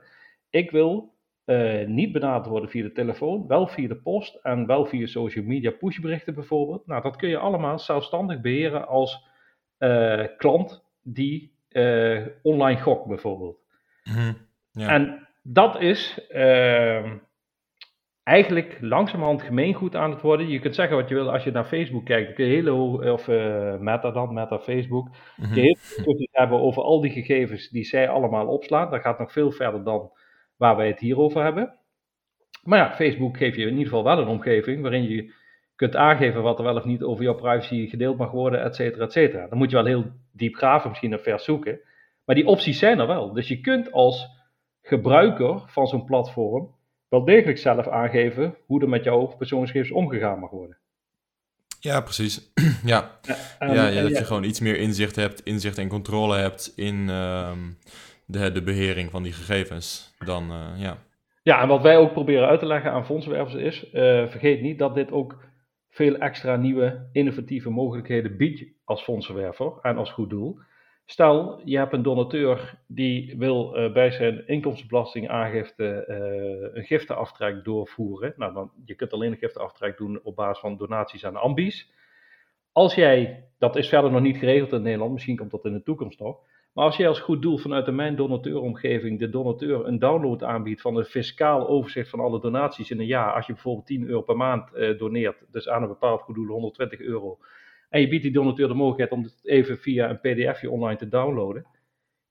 [0.50, 1.14] ik wil
[1.46, 5.46] uh, niet benaderd worden via de telefoon, wel via de post en wel via social
[5.46, 6.88] media pushberichten bijvoorbeeld.
[6.88, 9.26] Nou, dat kun je allemaal zelfstandig beheren als
[9.80, 13.58] uh, klant die uh, online gokt bijvoorbeeld.
[14.04, 14.88] Mm ja.
[14.88, 17.18] En dat is ehm,
[18.24, 20.48] eigenlijk langzamerhand gemeengoed aan het worden.
[20.48, 22.34] Je kunt zeggen wat je wil als je naar Facebook kijkt.
[22.34, 22.74] Kun je hele
[23.14, 23.28] of
[23.80, 25.54] Meta dan, Meta Facebook, mm -hmm.
[25.54, 28.92] kun je heel hebben over al die gegevens die zij allemaal opslaan.
[28.92, 30.12] Dat gaat nog veel verder dan
[30.62, 31.74] waar wij het hier over hebben.
[32.64, 35.34] Maar ja, Facebook geeft je in ieder geval wel een omgeving waarin je
[35.76, 39.04] kunt aangeven wat er wel of niet over jouw privacy gedeeld mag worden, et cetera,
[39.04, 39.48] et cetera.
[39.48, 41.80] Dan moet je wel heel diep graven, misschien naar vers zoeken.
[42.26, 43.34] Maar die opties zijn er wel.
[43.34, 44.28] Dus je kunt als
[44.82, 46.76] gebruiker van zo'n platform
[47.10, 50.78] wel degelijk zelf aangeven hoe er met jouw persoonsgegevens omgegaan mag worden.
[51.80, 52.52] Ja, precies.
[52.86, 53.20] ja,
[53.60, 57.10] ja, ja, ja dat je gewoon iets meer inzicht hebt, inzicht en controle hebt in,
[57.10, 57.60] ehm,
[58.26, 60.98] de, de behering van die gegevens dan, uh, ja.
[61.44, 63.92] Ja, en wat wij ook proberen uit te leggen aan fondswervers is, uh,
[64.28, 65.44] vergeet niet dat dit ook
[65.90, 70.60] veel extra nieuwe innovatieve mogelijkheden biedt als fondsenwerver en als goed doel.
[71.06, 78.34] Stel, je hebt een donateur die wil uh, bij zijn inkomstenbelastingaangifte uh, een giftenaftrek doorvoeren.
[78.38, 81.92] Nou, dan, je kunt alleen een giftenaftrek doen op basis van donaties aan ambies.
[82.72, 85.84] Als jij, dat is verder nog niet geregeld in Nederland, misschien komt dat in de
[85.84, 86.40] toekomst nog.
[86.74, 90.82] Maar als jij als goed doel vanuit de Mijn Donateuromgeving de donateur een download aanbiedt
[90.82, 94.22] van een fiscaal overzicht van alle donaties in een jaar, als je bijvoorbeeld 10 euro
[94.22, 97.40] per maand eh, doneert, dus aan een bepaald goed doel 120 euro,
[97.90, 101.08] en je biedt die donateur de mogelijkheid om het even via een pdfje online te
[101.08, 101.66] downloaden,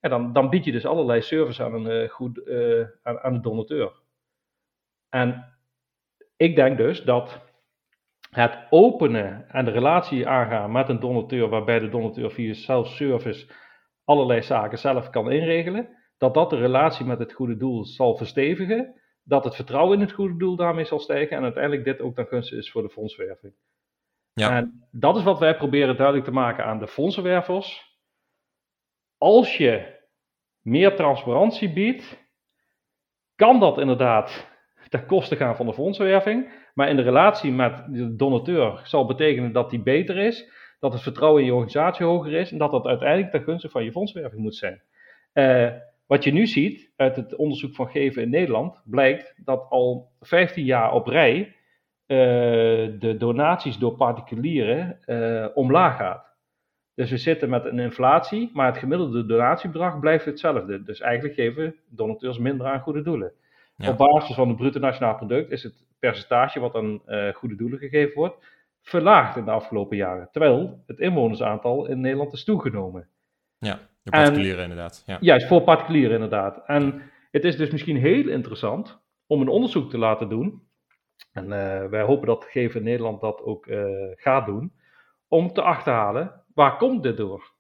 [0.01, 3.32] en dan, dan bied je dus allerlei service aan, een, uh, goed, uh, aan, aan
[3.32, 3.93] de donateur.
[5.09, 5.55] En
[6.36, 7.41] ik denk dus dat
[8.30, 13.47] het openen en de relatie aangaan met een donateur, waarbij de donateur via self-service
[14.11, 15.88] allerlei zaken zelf kan inregelen,
[16.18, 20.12] dat dat de relatie met het goede doel zal verstevigen, dat het vertrouwen in het
[20.12, 23.54] goede doel daarmee zal stijgen en uiteindelijk dit ook dan gunstig is voor de fondswerving.
[24.32, 24.56] Ja.
[24.56, 27.98] En dat is wat wij proberen duidelijk te maken aan de fondsenwervers.
[29.18, 29.98] Als je
[30.61, 32.28] meer transparantie biedt,
[33.34, 34.48] kan dat inderdaad
[34.88, 36.68] ten koste gaan van de fondsenwerving.
[36.74, 40.50] Maar in de relatie met de donateur zal betekenen dat die beter is,
[40.80, 43.84] dat het vertrouwen in je organisatie hoger is en dat dat uiteindelijk ten gunste van
[43.84, 44.82] je fondswerving moet zijn.
[45.34, 45.70] Uh,
[46.06, 50.64] wat je nu ziet uit het onderzoek van Geven in Nederland, blijkt dat al 15
[50.64, 52.16] jaar op rij uh,
[52.98, 56.30] de donaties door particulieren uh, omlaag gaat.
[56.94, 60.82] Dus we zitten met een inflatie, maar het gemiddelde donatiebedrag blijft hetzelfde.
[60.82, 63.32] Dus eigenlijk geven donateurs minder aan goede doelen.
[63.88, 67.78] Op basis van het bruto nationaal product is het percentage wat aan uh, goede doelen
[67.78, 68.36] gegeven wordt,
[68.82, 70.28] verlaagd in de afgelopen jaren.
[70.32, 73.08] Terwijl het inwonersaantal in Nederland is toegenomen.
[73.58, 75.02] Ja, voor particulieren inderdaad.
[75.06, 75.16] Ja.
[75.20, 76.62] Juist, voor particulieren inderdaad.
[76.66, 80.68] En het is dus misschien heel interessant om een onderzoek te laten doen.
[81.32, 84.72] En uh, wij hopen dat Geven Nederland dat ook uh, gaat doen.
[85.28, 87.52] Om te achterhalen, waar komt dit door?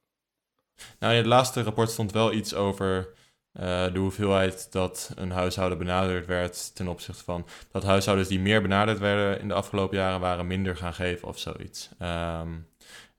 [0.98, 3.14] Nou, in het laatste rapport stond wel iets over
[3.52, 8.98] de hoeveelheid dat een huishouden benaderd werd ten opzichte van dat huishoudens die meer benaderd
[8.98, 11.88] werden in de afgelopen jaren waren minder gaan geven of zoiets.
[12.02, 12.68] Um,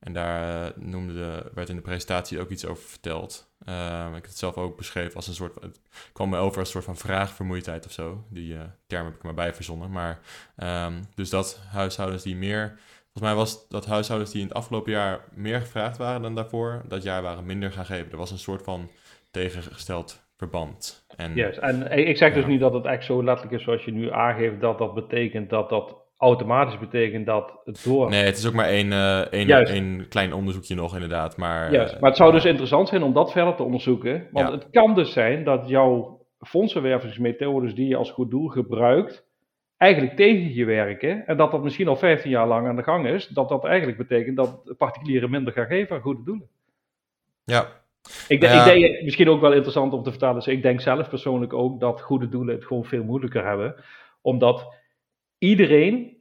[0.01, 3.53] en daar uh, noemde de, werd in de presentatie ook iets over verteld.
[3.67, 5.79] Um, ik heb het zelf ook beschreven als een soort, het
[6.13, 8.23] kwam me over als een soort van vraagvermoeidheid of zo.
[8.29, 9.91] Die uh, term heb ik maar bij verzonnen.
[9.91, 10.19] Maar
[10.57, 12.67] um, dus dat huishoudens die meer,
[13.01, 16.81] volgens mij was dat huishoudens die in het afgelopen jaar meer gevraagd waren dan daarvoor,
[16.87, 18.11] dat jaar waren minder gaan geven.
[18.11, 18.89] Er was een soort van
[19.31, 21.05] tegengesteld verband.
[21.15, 24.11] En, en ik zeg dus niet dat het echt zo letterlijk is zoals je nu
[24.11, 28.09] aangeeft, dat dat betekent dat dat automatisch betekent dat het door...
[28.09, 31.37] Nee, het is ook maar één, uh, één, één klein onderzoekje nog inderdaad.
[31.37, 31.99] Maar, Juist.
[31.99, 34.27] maar het zou dus interessant zijn om dat verder te onderzoeken.
[34.31, 39.25] Want het kan dus zijn dat jouw fondsenwervingsmethodes die je als goed doel gebruikt,
[39.77, 41.27] eigenlijk tegen je werken.
[41.27, 43.27] En dat dat misschien al 15 jaar lang aan de gang is.
[43.27, 46.49] Dat dat eigenlijk betekent dat particulieren minder gaan geven aan goede doelen.
[47.43, 47.80] Ja,
[48.27, 50.35] ik, ik denk misschien ook wel interessant om te vertellen.
[50.35, 53.75] Dus ik denk zelf persoonlijk ook dat goede doelen het gewoon veel moeilijker hebben.
[54.21, 54.75] Omdat
[55.37, 56.17] iedereen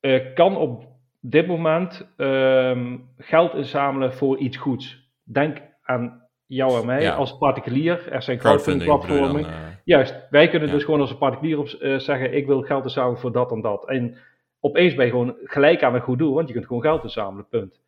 [0.00, 0.88] uh, kan op
[1.20, 5.08] dit moment uh, geld inzamelen voor iets goeds.
[5.22, 8.12] Denk aan jou en mij als particulier.
[8.12, 9.40] Er zijn crowdfunding-platformen.
[9.40, 9.48] Uh,
[9.84, 10.74] Juist, wij kunnen ja.
[10.74, 13.60] dus gewoon als een particulier op, uh, zeggen: Ik wil geld inzamelen voor dat en
[13.60, 13.88] dat.
[13.88, 14.16] En
[14.60, 17.48] opeens ben je gewoon gelijk aan een goed doel, want je kunt gewoon geld inzamelen,
[17.48, 17.80] punt.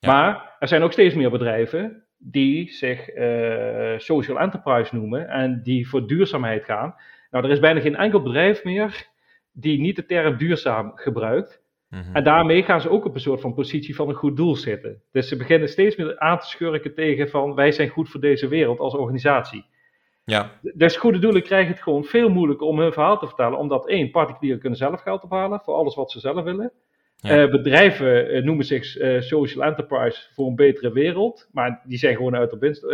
[0.00, 5.88] Maar er zijn ook steeds meer bedrijven die zich uh, social enterprise noemen en die
[5.88, 6.94] voor duurzaamheid gaan.
[7.30, 9.06] Nou, er is bijna geen enkel bedrijf meer
[9.52, 11.62] die niet de term duurzaam gebruikt.
[11.88, 12.14] Mm -hmm.
[12.14, 15.02] En daarmee gaan ze ook op een soort van positie van een goed doel zitten.
[15.12, 18.48] Dus ze beginnen steeds meer aan te schurken tegen van wij zijn goed voor deze
[18.48, 19.64] wereld als organisatie.
[20.24, 20.50] Ja.
[20.74, 24.10] Dus goede doelen krijgen het gewoon veel moeilijker om hun verhaal te vertellen, omdat één,
[24.10, 26.72] particulieren kunnen zelf geld ophalen voor alles wat ze zelf willen.
[27.16, 27.42] Ja.
[27.42, 32.16] Uh, bedrijven uh, noemen zich uh, social enterprise voor een betere wereld, maar die zijn
[32.16, 32.84] gewoon uit op winst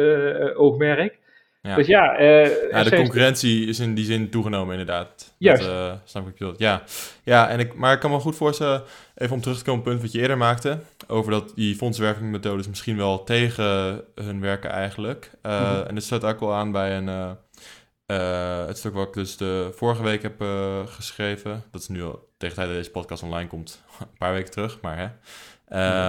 [0.54, 1.20] oogmerk.
[1.62, 1.74] Ja.
[1.74, 5.34] Dus ja, ja de concurrentie is in die zin toegenomen inderdaad.
[5.38, 5.64] Juist.
[5.64, 6.58] Dat, snap ik bedoeld.
[6.58, 6.82] Ja,
[7.24, 8.82] ja en ik, maar ik kan me goed voorstellen,
[9.14, 11.76] even om terug te komen op het punt wat je eerder maakte, over dat die
[11.76, 15.30] fondswervingmethodes misschien wel tegen hun werken eigenlijk.
[15.42, 15.82] Mm -hmm.
[15.82, 17.36] En dit sluit ook wel aan bij een...
[18.06, 22.02] Uh, het stuk wat ik dus de vorige week heb uh, geschreven, dat is nu
[22.02, 25.08] al tegen tijd dat deze podcast online komt, een paar weken terug, maar hè.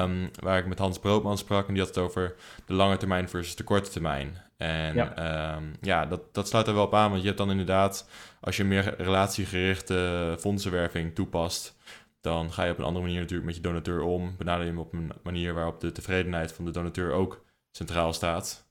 [0.03, 0.29] Um, ja.
[0.39, 2.35] Waar ik met Hans Broodman sprak en die had het over
[2.65, 4.37] de lange termijn versus de korte termijn.
[4.57, 7.51] En ja, um, ja dat, dat sluit er wel op aan, want je hebt dan
[7.51, 11.75] inderdaad, als je meer relatiegerichte fondsenwerving toepast,
[12.21, 14.35] dan ga je op een andere manier natuurlijk met je donateur om.
[14.37, 18.67] Benader je hem op een manier waarop de tevredenheid van de donateur ook centraal staat.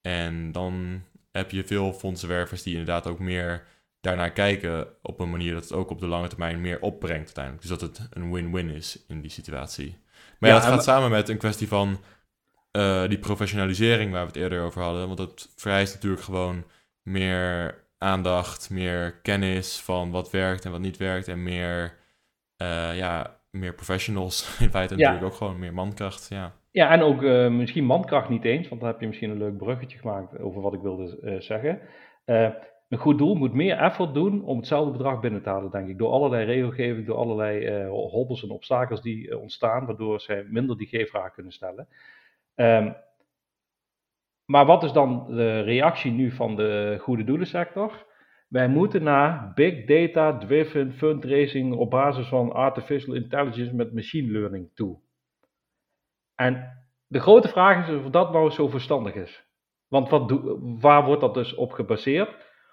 [0.00, 1.02] En dan
[1.36, 3.66] heb je veel fondsenwervers die inderdaad ook meer
[4.00, 7.62] daarnaar kijken op een manier dat het ook op de lange termijn meer opbrengt uiteindelijk.
[7.62, 9.98] Dus dat het een win-win is in die situatie.
[10.38, 12.00] Maar ja, ja dat gaat samen met een kwestie van
[12.72, 15.06] uh, die professionalisering waar we het eerder over hadden.
[15.06, 16.64] Want dat vereist natuurlijk gewoon
[17.02, 21.28] meer aandacht, meer kennis van wat werkt en wat niet werkt.
[21.28, 21.96] En meer,
[22.62, 24.48] uh, ja, meer professionals.
[24.58, 25.00] In feite ja.
[25.00, 26.54] natuurlijk ook gewoon meer mankracht, ja.
[26.76, 29.56] Ja, en ook uh, misschien mankracht niet eens, want dan heb je misschien een leuk
[29.56, 31.80] bruggetje gemaakt over wat ik wilde uh, zeggen.
[32.26, 32.50] Uh,
[32.88, 35.98] een goed doel moet meer effort doen om hetzelfde bedrag binnen te halen, denk ik.
[35.98, 41.32] Door allerlei regelgeving, door allerlei hobbels en obstakels die ontstaan, waardoor zij minder die G-vraag
[41.32, 41.88] kunnen stellen.
[42.54, 42.96] Um,
[44.44, 48.06] maar wat is dan de reactie nu van de goede doelensector?
[48.48, 54.70] Wij moeten naar big data driven fundraising op basis van artificial intelligence met machine learning
[54.74, 55.04] toe.
[56.36, 59.44] En de grote vraag is of dat nou zo verstandig is.
[59.88, 62.30] Want wat doe, waar wordt dat dus op gebaseerd?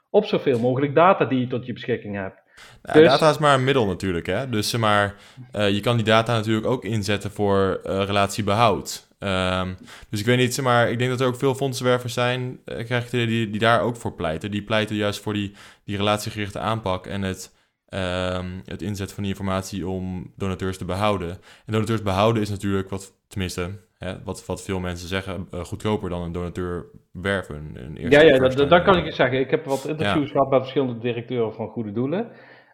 [0.09, 2.41] Op zoveel mogelijk data die je tot je beschikking hebt.
[2.81, 3.07] Dus...
[3.07, 4.25] Data is maar een middel natuurlijk.
[4.25, 4.49] Hè?
[4.49, 5.15] Dus maar,
[5.55, 9.07] uh, je kan die data natuurlijk ook inzetten voor uh, relatiebehoud.
[9.19, 9.73] Ehm,
[10.09, 13.03] dus ik weet niet, maar ik denk dat er ook veel fondsenwervers zijn, uh, krijg
[13.03, 14.51] ik die, die daar ook voor pleiten.
[14.51, 17.55] Die pleiten juist voor die, die relatiegerichte aanpak en het,
[17.85, 21.29] ehm, het inzetten van die informatie om donateurs te behouden.
[21.65, 26.09] En donateurs behouden is natuurlijk wat, tenminste, hè, wat, wat veel mensen zeggen, uh, goedkoper
[26.09, 27.71] dan een donateur werven.
[27.75, 29.39] Een ja, ja dat, dat, kan ik zeggen.
[29.39, 32.31] Ik heb wat interviews gehad met verschillende directeuren van Goede Doelen.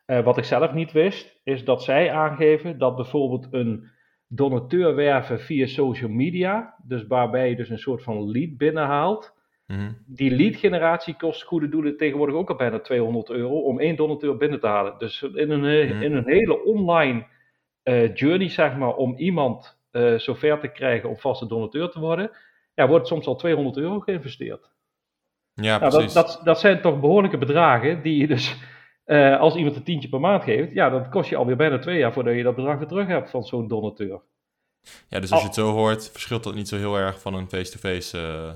[0.07, 3.89] Uh, wat ik zelf niet wist, is dat zij aangeven dat bijvoorbeeld een
[4.28, 9.38] donateur werven via social media, dus waarbij je dus een soort van lead binnenhaalt.
[9.68, 13.95] Mm Die lead generatie kost goede doelen tegenwoordig ook al bijna 200 euro om één
[13.95, 14.97] donateur binnen te halen.
[14.97, 16.01] Dus in een, mhm.
[16.01, 17.26] in een hele online
[17.84, 19.79] uh, journey, zeg maar, om iemand
[20.18, 22.32] zover te krijgen om vaste donateur te worden,
[22.74, 24.70] ja, wordt soms al 200 euro geïnvesteerd.
[25.54, 26.14] Ja, nou, precies.
[26.14, 28.58] Dat, dat, dat zijn toch behoorlijke bedragen die je dus
[29.06, 31.98] uh, als iemand een tientje per maand geeft, ja, dan kost je alweer bijna twee
[31.98, 34.22] jaar voordat je dat bedrag weer terug hebt van zo'n donateur.
[35.08, 37.50] Ja, dus als je het zo hoort, verschilt dat niet zo heel erg van een
[37.50, 38.18] face-to-face.
[38.18, 38.52] Uh,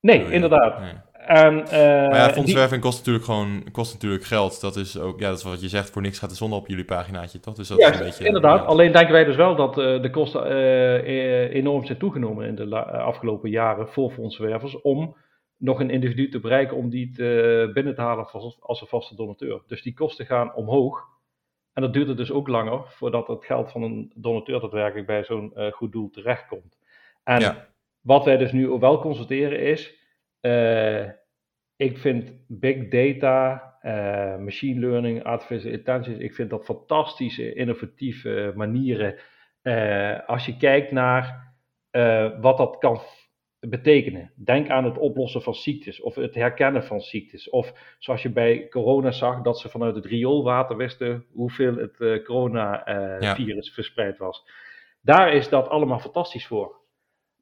[0.00, 0.80] nee, inderdaad.
[0.80, 0.94] Nee.
[1.32, 1.70] En, uh,
[2.08, 4.60] maar ja, fondswerving kost natuurlijk gewoon kost natuurlijk geld.
[4.60, 6.68] Dat is ook, ja, dat is wat je zegt, voor niks gaat de zon op
[6.68, 7.54] jullie paginaatje, toch?
[7.54, 8.66] Dus dat ja, is een beetje, inderdaad.
[8.66, 10.44] Alleen denken wij dus wel dat de kosten
[11.50, 15.16] enorm zijn toegenomen in de afgelopen jaren voor fondswervers om
[15.56, 18.30] nog een individu te bereiken om die te, binnen te halen
[18.60, 19.62] als, een vaste donateur.
[19.66, 21.08] Dus die kosten gaan omhoog.
[21.72, 25.24] En dat duurt het dus ook langer voordat het geld van een donateur daadwerkelijk bij
[25.24, 26.78] zo'n goed doel terechtkomt.
[27.24, 27.68] En
[28.00, 30.00] wat wij dus nu wel constateren is,
[30.42, 31.08] uh,
[31.76, 39.14] ik vind big data, uh, machine learning, artificial intelligence, ik vind dat fantastische, innovatieve manieren.
[40.26, 41.54] als je kijkt naar
[42.40, 43.00] wat dat kan
[43.68, 44.32] betekenen.
[44.34, 47.50] Denk aan het oplossen van ziektes of het herkennen van ziektes.
[47.50, 53.70] Of zoals je bij corona zag, dat ze vanuit het rioolwater wisten hoeveel het coronavirus
[53.74, 54.44] verspreid was.
[55.00, 56.80] Daar is dat allemaal fantastisch voor.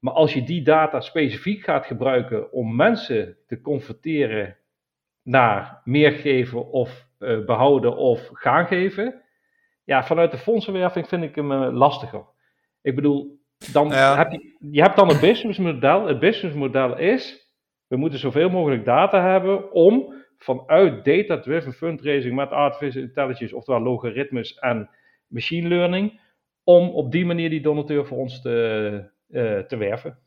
[0.01, 4.57] Maar als je die data specifiek gaat gebruiken om mensen te converteren
[5.23, 9.23] naar meer geven of uh, behouden of gaan geven,
[9.85, 12.25] ja, vanuit de fondsenwerving vind ik hem lastiger.
[12.83, 13.41] Ik bedoel,
[13.73, 16.07] dan heb je, je hebt dan een businessmodel.
[16.07, 17.53] Het businessmodel is,
[17.87, 24.55] we moeten zoveel mogelijk data hebben om vanuit data-driven fundraising met artificial intelligence, oftewel logaritmes
[24.55, 24.91] en
[25.27, 26.21] machine learning,
[26.65, 29.11] om op die manier die donateur voor ons te,
[29.69, 30.19] te werven.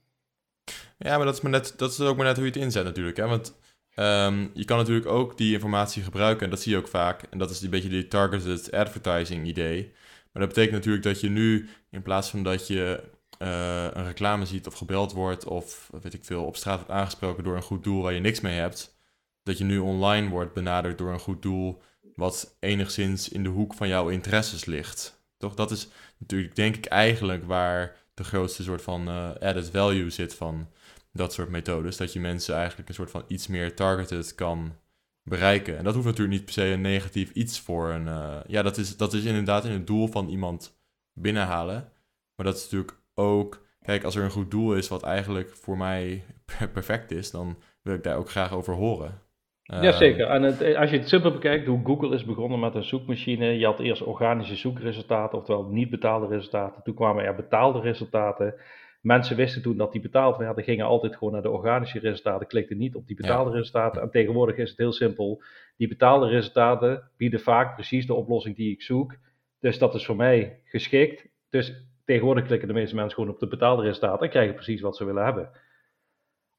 [0.97, 2.83] Ja, maar dat is, maar net, dat is ook maar net hoe je het inzet
[2.83, 3.17] natuurlijk.
[3.17, 3.27] Hè?
[3.27, 3.59] Want
[3.95, 7.23] um, je kan natuurlijk ook die informatie gebruiken, en dat zie je ook vaak.
[7.23, 9.91] En dat is een beetje die targeted advertising idee.
[10.31, 13.03] Maar dat betekent natuurlijk dat je nu, in plaats van dat je
[13.39, 17.43] uh, een reclame ziet of gebeld wordt of weet ik veel, op straat wordt aangesproken
[17.43, 18.97] door een goed doel waar je niks mee hebt,
[19.43, 21.81] dat je nu online wordt benaderd door een goed doel
[22.15, 25.23] wat enigszins in de hoek van jouw interesses ligt.
[25.37, 25.53] Toch?
[25.53, 25.87] Dat is
[26.17, 30.67] natuurlijk, denk ik, eigenlijk waar de grootste soort van uh, added value zit van
[31.11, 31.97] dat soort methodes.
[31.97, 34.75] Dat je mensen eigenlijk een soort van iets meer targeted kan
[35.23, 35.77] bereiken.
[35.77, 38.05] En dat hoeft natuurlijk niet per se een negatief iets voor een.
[38.05, 40.77] Uh, ja, dat is, dat is inderdaad in het doel van iemand
[41.13, 41.91] binnenhalen.
[42.35, 45.77] Maar dat is natuurlijk ook, kijk, als er een goed doel is wat eigenlijk voor
[45.77, 46.23] mij
[46.73, 49.21] perfect is, dan wil ik daar ook graag over horen.
[49.63, 50.27] Jazeker.
[50.27, 53.57] En het, als je het simpel bekijkt, hoe Google is begonnen met een zoekmachine.
[53.57, 56.83] Je had eerst organische zoekresultaten, oftewel niet betaalde resultaten.
[56.83, 58.55] Toen kwamen er betaalde resultaten.
[59.01, 62.77] Mensen wisten toen dat die betaald werden, gingen altijd gewoon naar de organische resultaten, klikten
[62.77, 64.01] niet op die betaalde resultaten.
[64.01, 65.43] En tegenwoordig is het heel simpel.
[65.77, 69.15] Die betaalde resultaten bieden vaak precies de oplossing die ik zoek.
[69.59, 71.27] Dus dat is voor mij geschikt.
[71.49, 74.97] Dus tegenwoordig klikken de meeste mensen gewoon op de betaalde resultaten en krijgen precies wat
[74.97, 75.49] ze willen hebben.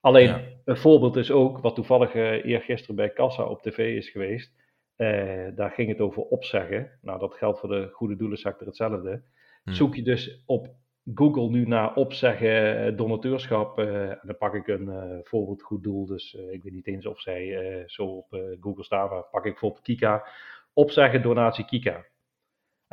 [0.04, 4.52] Alleen een voorbeeld is ook, wat toevallig uh, eergisteren bij Kassa op tv is geweest.
[4.96, 6.90] Uh, daar ging het over opzeggen.
[7.02, 9.22] Nou, dat geldt voor de goede doelensector hetzelfde.
[9.62, 9.74] Hmm.
[9.74, 10.68] Zoek je dus op
[11.14, 13.78] Google nu naar opzeggen eh, donateurschap.
[13.78, 16.06] en dan pak ik een voorbeeld goed doel.
[16.06, 18.26] Dus ik weet niet eens of zij zo op
[18.60, 20.26] Google staan, maar pak ik bijvoorbeeld Kika.
[20.72, 22.04] Opzeggen donatie Kika.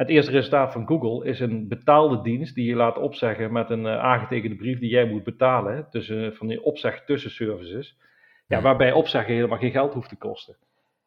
[0.01, 3.85] Het eerste resultaat van Google is een betaalde dienst die je laat opzeggen met een
[3.85, 5.87] uh, aangetekende brief die jij moet betalen.
[5.89, 7.97] Tussen, van die opzeg tussenservices.
[8.47, 10.57] Ja, waarbij opzeggen helemaal geen geld hoeft te kosten.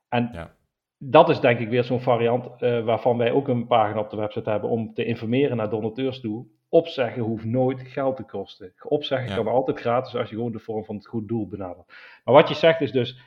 [0.09, 0.55] En ja.
[0.99, 4.17] dat is denk ik weer zo'n variant uh, waarvan wij ook een pagina op de
[4.17, 6.47] website hebben om te informeren naar donateurs toe.
[6.69, 8.73] Opzeggen hoeft nooit geld te kosten.
[8.89, 11.87] Opzeggen kan altijd gratis als je gewoon de vorm van het goed doel benadert.
[12.25, 13.21] Maar wat je zegt is dus,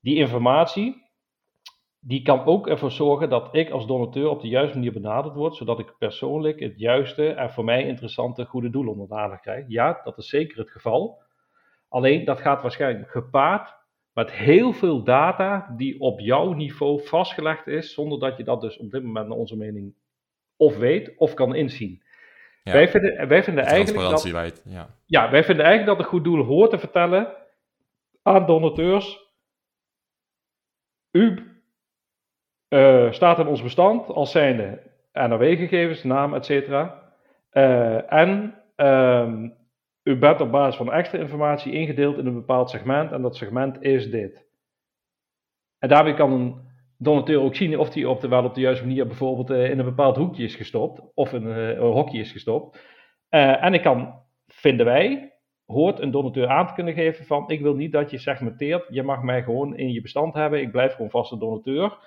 [0.00, 1.07] die informatie,
[2.00, 5.56] die kan ook ervoor zorgen dat ik als donateur op de juiste manier benaderd word,
[5.56, 9.64] zodat ik persoonlijk het juiste en voor mij interessante goede doel onder de aandacht krijg.
[9.68, 11.22] Ja, dat is zeker het geval.
[11.88, 13.76] Alleen dat gaat waarschijnlijk gepaard
[14.12, 18.78] met heel veel data die op jouw niveau vastgelegd is, zonder dat je dat dus
[18.78, 19.94] op dit moment naar onze mening
[20.56, 22.02] of weet of kan inzien.
[22.62, 24.94] Wij vinden, wij vinden eigenlijk dat, ja.
[25.06, 27.34] ja, wij vinden eigenlijk dat een goed doel hoort te vertellen
[28.22, 29.26] aan donateurs.
[31.10, 31.47] U
[32.68, 36.50] uh, staat in ons bestand als zijnde NOW-gegevens, naam, etc.
[37.52, 39.54] Uh, en um,
[40.02, 43.82] u bent op basis van extra informatie ingedeeld in een bepaald segment en dat segment
[43.82, 44.46] is dit.
[45.78, 46.60] En daarbij kan een
[46.98, 49.78] donateur ook zien of die op de, wel op de juiste manier bijvoorbeeld uh, in
[49.78, 52.78] een bepaald hoekje is gestopt of in een hokje is gestopt.
[53.28, 54.14] En ik kan,
[54.46, 55.32] vinden wij,
[55.66, 59.02] hoort een donateur aan te kunnen geven van ik wil niet dat je segmenteert, je
[59.02, 61.98] mag mij gewoon in je bestand hebben, ik blijf gewoon vaste donateur.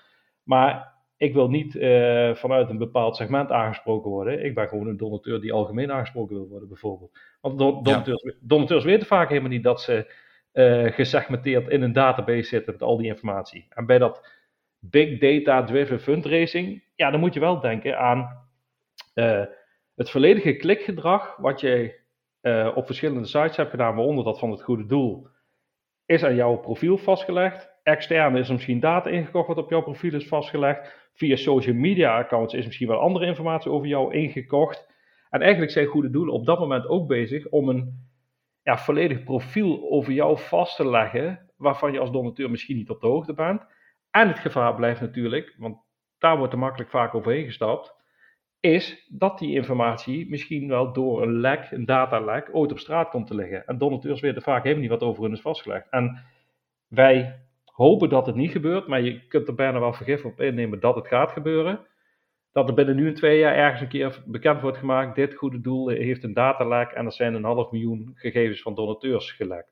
[0.43, 4.45] Maar ik wil niet uh, vanuit een bepaald segment aangesproken worden.
[4.45, 7.19] Ik ben gewoon een donateur die algemeen aangesproken wil worden, bijvoorbeeld.
[7.41, 10.13] Want donateurs, donateurs weten vaak helemaal niet dat ze
[10.53, 13.65] uh, gesegmenteerd in een database zitten met al die informatie.
[13.69, 14.27] En bij dat
[14.79, 18.45] big data driven fundraising, ja, dan moet je wel denken aan
[19.15, 19.43] uh,
[19.95, 21.99] het volledige klikgedrag wat je
[22.75, 25.27] op verschillende sites hebt gedaan, waaronder dat van het goede doel,
[26.05, 27.70] is aan jouw profiel vastgelegd.
[27.83, 31.09] Extern is er misschien data ingekocht wat op jouw profiel is vastgelegd.
[31.13, 34.89] Via social media accounts is misschien wel andere informatie over jou ingekocht.
[35.29, 38.09] En eigenlijk zijn goede doelen op dat moment ook bezig om een
[38.63, 43.01] ja, volledig profiel over jou vast te leggen, waarvan je als donateur misschien niet op
[43.01, 43.65] de hoogte bent.
[44.11, 45.77] En het gevaar blijft natuurlijk, want
[46.17, 47.95] daar wordt er makkelijk vaak overheen gestapt,
[48.59, 53.27] is dat die informatie misschien wel door een lek, een datalek, ooit op straat komt
[53.27, 53.65] te liggen.
[53.65, 55.89] En donateurs weten vaak helemaal niet wat over hun is vastgelegd.
[55.89, 56.23] En
[56.87, 57.39] wij
[57.71, 60.95] hopen dat het niet gebeurt, maar je kunt er bijna wel vergif op innemen dat
[60.95, 61.79] het gaat gebeuren.
[62.51, 65.61] Dat er binnen nu en twee jaar ergens een keer bekend wordt gemaakt, dit goede
[65.61, 69.69] doel heeft een datalek en er zijn een half miljoen gegevens van donateurs gelekt.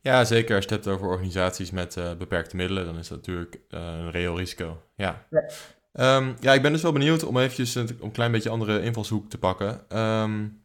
[0.00, 3.18] Ja, zeker als je het hebt over organisaties met uh, beperkte middelen, dan is dat
[3.18, 4.82] natuurlijk uh, een reëel risico.
[4.96, 5.26] Ja.
[5.30, 6.16] Ja.
[6.16, 9.28] Um, ja, ik ben dus wel benieuwd om eventjes een, een klein beetje andere invalshoek
[9.30, 9.98] te pakken.
[9.98, 10.62] Um,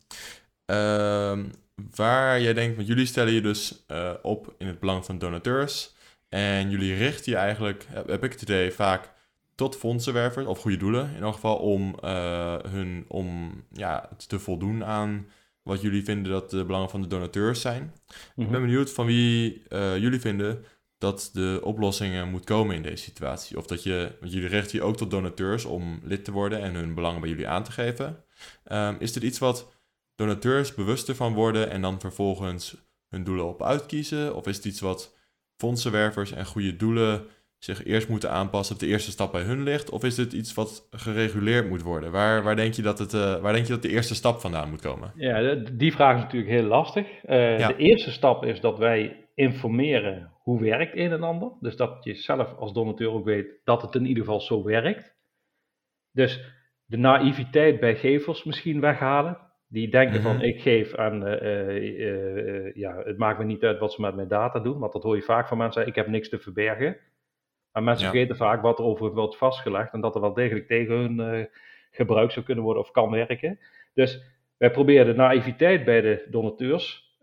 [0.65, 1.51] um,
[1.95, 5.95] waar jij denkt, want jullie stellen je dus uh, op in het belang van donateurs.
[6.29, 9.13] En jullie richten je eigenlijk, heb ik het idee, vaak
[9.55, 14.85] tot fondsenwervers of goede doelen in elk geval om uh, hun om ja, te voldoen
[14.85, 15.27] aan
[15.63, 17.93] wat jullie vinden dat de belangen van de donateurs zijn.
[18.07, 18.61] Ik ben mhm.
[18.61, 20.65] benieuwd van wie uh, jullie vinden
[20.97, 23.57] dat de oplossingen moet komen in deze situatie.
[23.57, 26.75] Of dat je, want jullie richten je ook tot donateurs om lid te worden en
[26.75, 28.23] hun belangen bij jullie aan te geven.
[28.71, 29.71] Um, is dit iets wat
[30.15, 32.75] donateurs bewuster van worden en dan vervolgens
[33.09, 34.35] hun doelen op uitkiezen?
[34.35, 35.15] Of is het iets wat
[35.59, 39.89] fondsenwervers en goede doelen zich eerst moeten aanpassen op de eerste stap bij hun ligt?
[39.89, 42.11] Of is dit iets wat gereguleerd moet worden?
[42.11, 44.69] Waar, waar, denk, je dat het, uh, waar denk je dat de eerste stap vandaan
[44.69, 45.11] moet komen?
[45.15, 47.07] Ja, die vraag is natuurlijk heel lastig.
[47.25, 47.67] Uh, ja.
[47.67, 51.51] De eerste stap is dat wij informeren hoe werkt een en ander.
[51.59, 55.15] Dus dat je zelf als donateur ook weet dat het in ieder geval zo werkt.
[56.11, 56.41] Dus
[56.85, 59.37] de naïviteit bij gevers misschien weghalen.
[59.71, 60.45] Die denken van mhm.
[60.45, 64.59] ik geef aan, uh, ja, het maakt me niet uit wat ze met mijn data
[64.59, 66.97] doen, want dat hoor je vaak van mensen, ik heb niks te verbergen.
[67.71, 70.95] Maar mensen vergeten vaak wat er over wordt vastgelegd en dat er wel degelijk tegen
[70.95, 71.49] hun
[71.91, 73.59] gebruik zou kunnen worden of kan werken.
[73.93, 74.23] Dus
[74.57, 77.17] wij proberen de naïviteit bij de donateurs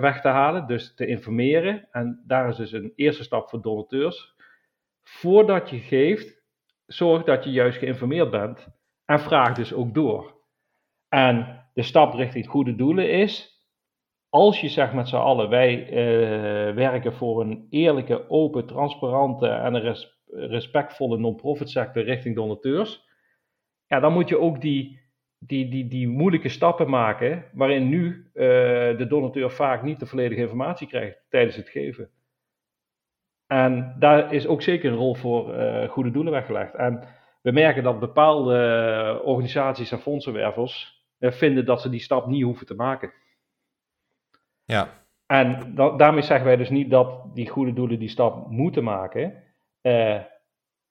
[0.00, 1.88] weg te halen, dus te informeren.
[1.90, 4.34] En daar is dus een eerste stap voor donateurs.
[5.02, 6.42] Voordat je geeft,
[6.86, 8.68] zorg dat je juist geïnformeerd bent
[9.04, 10.34] en vraag dus ook door.
[11.08, 13.54] En de stap richting goede doelen is,
[14.28, 19.74] als je zegt met z'n allen, wij uh, werken voor een eerlijke, open, transparante en
[19.74, 23.04] een res respectvolle non-profit sector richting donateurs,
[23.86, 25.00] ja, dan moet je ook die,
[25.38, 28.42] die, die, die moeilijke stappen maken, waarin nu uh,
[28.98, 32.10] de donateur vaak niet de volledige informatie krijgt tijdens het geven.
[33.46, 36.74] En daar is ook zeker een rol voor uh, goede doelen weggelegd.
[36.74, 37.08] En
[37.42, 42.66] we merken dat bepaalde organisaties en fondsenwervers eh, vinden dat ze die stap niet hoeven
[42.66, 43.12] te maken.
[44.64, 45.02] Ja.
[45.26, 49.42] En daarmee zeggen wij dus niet dat die goede doelen die stap moeten maken.
[49.82, 50.20] Uh,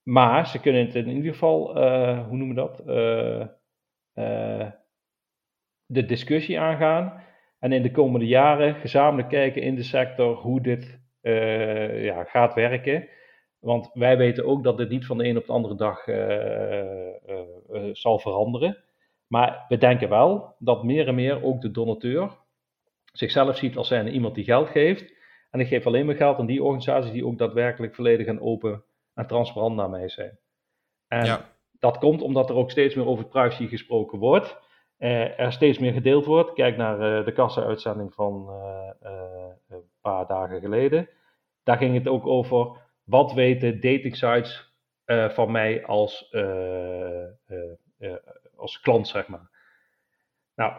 [0.03, 2.79] maar ze kunnen het in ieder geval, uh, hoe noemen we dat?
[4.15, 4.71] Uh,
[5.85, 7.23] de discussie aangaan.
[7.59, 11.01] En in de komende jaren gezamenlijk kijken in de sector hoe dit
[12.01, 13.07] ja, gaat werken.
[13.59, 16.03] Want wij weten ook dat dit niet van de een op de andere dag
[17.95, 18.83] zal veranderen.
[19.33, 22.31] Maar we denken wel dat meer en meer ook de donateur
[23.11, 25.13] zichzelf ziet als zijn iemand die geld geeft.
[25.51, 28.83] En ik geef alleen maar geld aan die organisaties die ook daadwerkelijk volledig en open
[29.13, 30.39] en transparant naar mij zijn.
[31.07, 31.49] En ja.
[31.71, 34.57] dat komt omdat er ook steeds meer over privacy gesproken wordt.
[34.99, 36.53] Uh, er steeds meer gedeeld wordt.
[36.53, 39.09] Kijk naar uh, de kassa-uitzending van uh,
[39.69, 41.09] een paar dagen geleden.
[41.63, 44.71] Daar ging het ook over wat weten dating sites
[45.29, 46.29] van mij als
[48.63, 49.49] als klant, zeg maar.
[50.55, 50.73] Nou,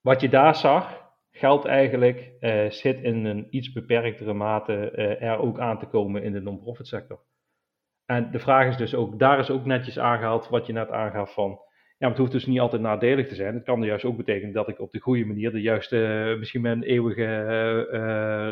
[0.00, 5.38] wat je daar zag, geldt eigenlijk, uh, zit in een iets beperktere mate uh, er
[5.38, 7.20] ook aan te komen in de non-profit sector.
[8.04, 11.32] En de vraag is dus ook, daar is ook netjes aangehaald wat je net aangaf
[11.32, 13.54] van, ja, maar het hoeft dus niet altijd nadelig te zijn.
[13.54, 16.60] Het kan juist ook betekenen dat ik op de goede manier de juiste, uh, misschien
[16.60, 17.24] mijn eeuwige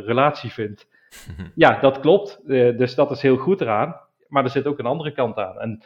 [0.07, 0.89] relatie vind.
[1.55, 2.41] ja, dat klopt.
[2.47, 4.01] dus dat is heel goed eraan.
[4.29, 5.61] Maar er zit ook een andere kant aan.
[5.61, 5.83] En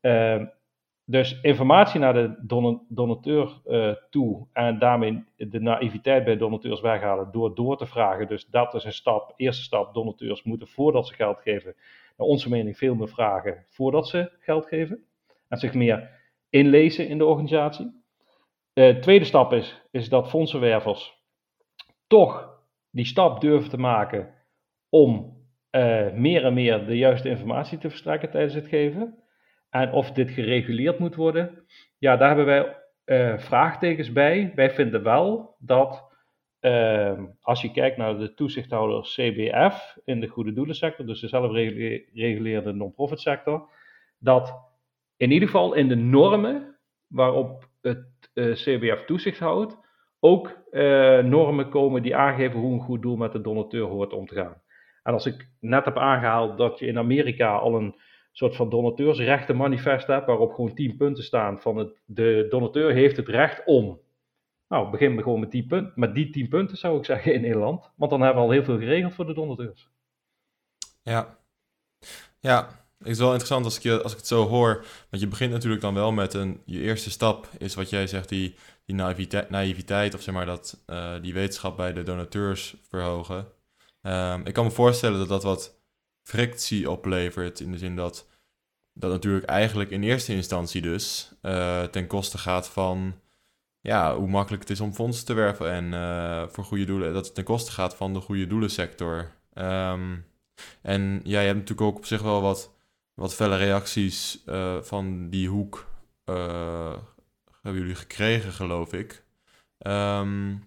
[0.00, 0.46] ehm,
[1.10, 2.34] dus informatie naar de
[2.88, 8.28] donateur uh, toe en daarmee de naïviteit bij donateurs weghalen door door te vragen.
[8.28, 9.94] Dus dat is een stap, eerste stap.
[9.94, 11.74] Donateurs moeten voordat ze geld geven,
[12.16, 15.04] naar onze mening veel meer vragen voordat ze geld geven.
[15.48, 16.10] En zich meer
[16.50, 18.02] inlezen in de organisatie.
[18.72, 21.14] De uh, tweede stap is, is dat fondsenwervers
[22.06, 24.34] toch die stap durven te maken
[24.88, 25.36] om
[25.70, 29.22] uh, meer en meer de juiste informatie te verstrekken tijdens het geven.
[29.70, 31.64] En of dit gereguleerd moet worden,
[31.98, 34.52] ja, daar hebben wij uh, vraagtekens bij.
[34.54, 36.08] Wij vinden wel dat
[36.60, 42.72] uh, als je kijkt naar de toezichthouder CBF in de goede doelensector, dus de zelfreguleerde
[42.72, 43.70] non-profit sector,
[44.18, 44.54] dat
[45.16, 49.78] in ieder geval in de normen waarop het uh, CBF toezicht houdt,
[50.20, 54.26] ook uh, normen komen die aangeven hoe een goed doel met de donateur hoort om
[54.26, 54.62] te gaan.
[55.02, 57.94] En als ik net heb aangehaald dat je in Amerika al een
[58.38, 63.28] soort van donateursrechtenmanifest hebt, waarop gewoon tien punten staan van het, de donateur heeft het
[63.28, 64.00] recht om.
[64.68, 67.90] Nou, begin gewoon met, die punt, met die tien punten zou ik zeggen in Nederland,
[67.96, 69.88] want dan hebben we al heel veel geregeld voor de donateurs.
[71.02, 71.38] Ja,
[72.40, 72.68] ja,
[72.98, 75.82] het is wel interessant als ik, als ik het zo hoor, want je begint natuurlijk
[75.82, 80.14] dan wel met een, je eerste stap is wat jij zegt, die, die naïviteit, naïviteit
[80.14, 83.46] of zeg maar dat, uh, die wetenschap bij de donateurs verhogen.
[84.02, 85.80] Um, ik kan me voorstellen dat dat wat
[86.22, 87.60] frictie oplevert.
[87.60, 88.27] In de zin dat
[88.98, 93.20] dat natuurlijk eigenlijk in eerste instantie dus uh, ten koste gaat van
[93.80, 97.12] ja, hoe makkelijk het is om fondsen te werven en uh, voor goede doelen.
[97.12, 99.30] Dat het ten koste gaat van de goede doelensector.
[99.54, 100.26] Um,
[100.82, 102.74] en ja, je hebt natuurlijk ook op zich wel wat,
[103.14, 105.86] wat felle reacties uh, van die hoek
[107.62, 109.24] hebben jullie gekregen, geloof ik.
[109.78, 110.64] Um,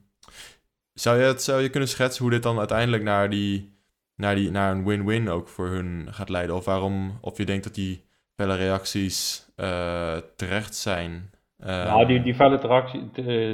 [0.93, 3.71] zou, je het, zou je kunnen schetsen hoe dit dan uiteindelijk naar die
[4.15, 6.55] naar, die, naar een win-win ook voor hun gaat leiden?
[6.55, 8.05] Of waarom, of je denkt dat die
[8.41, 11.29] felle reacties uh, terecht zijn?
[11.59, 13.09] Uh, nou, die, die felle reactie,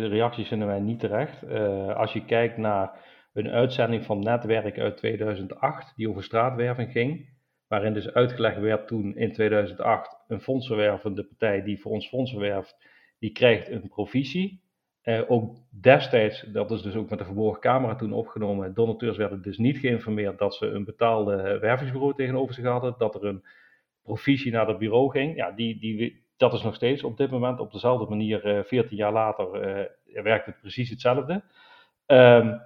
[0.08, 1.44] reacties vinden wij niet terecht.
[1.44, 2.92] Uh, als je kijkt naar
[3.34, 7.30] een uitzending van Netwerk uit 2008, die over straatwerving ging,
[7.68, 12.76] waarin dus uitgelegd werd toen in 2008, een fondsenwervende partij die voor ons fondsen werft,
[13.20, 14.66] die krijgt een provisie.
[15.28, 19.58] Ook destijds, dat is dus ook met de verborgen camera toen opgenomen, donateurs werden dus
[19.58, 23.44] niet geïnformeerd dat ze een betaalde wervingsbureau tegenover zich hadden, dat er een
[24.08, 25.36] provisie naar het bureau ging.
[25.36, 28.98] Ja, die, die, dat is nog steeds op dit moment op dezelfde manier, uh, 14
[28.98, 29.78] jaar later,
[30.16, 31.44] uh, werkt het precies hetzelfde.
[32.06, 32.62] Um,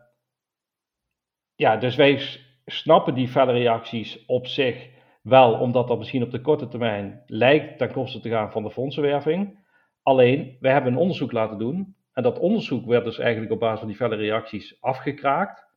[1.55, 2.21] ja, dus wij
[2.65, 4.89] snappen die felle reacties op zich
[5.21, 8.71] wel, omdat dat misschien op de korte termijn lijkt ten koste te gaan van de
[8.71, 9.59] fondsenwerving.
[10.03, 13.79] Alleen, wij hebben een onderzoek laten doen en dat onderzoek werd dus eigenlijk op basis
[13.79, 15.69] van die felle reacties afgekraakt.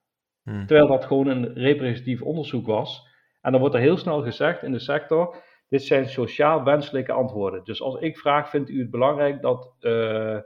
[0.43, 0.67] Hmm.
[0.67, 3.13] Terwijl dat gewoon een representatief onderzoek was.
[3.41, 5.37] En dan wordt er heel snel gezegd in de sector:
[5.75, 7.65] dit zijn sociaal wenselijke antwoorden.
[7.65, 10.39] Dus als ik vraag: vindt u het belangrijk dat uh,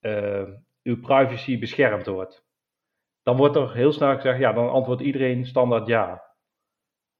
[0.00, 0.48] uh,
[0.82, 2.44] uw privacy beschermd wordt?
[3.22, 6.24] Dan wordt er heel snel gezegd: ja, dan antwoordt iedereen standaard ja.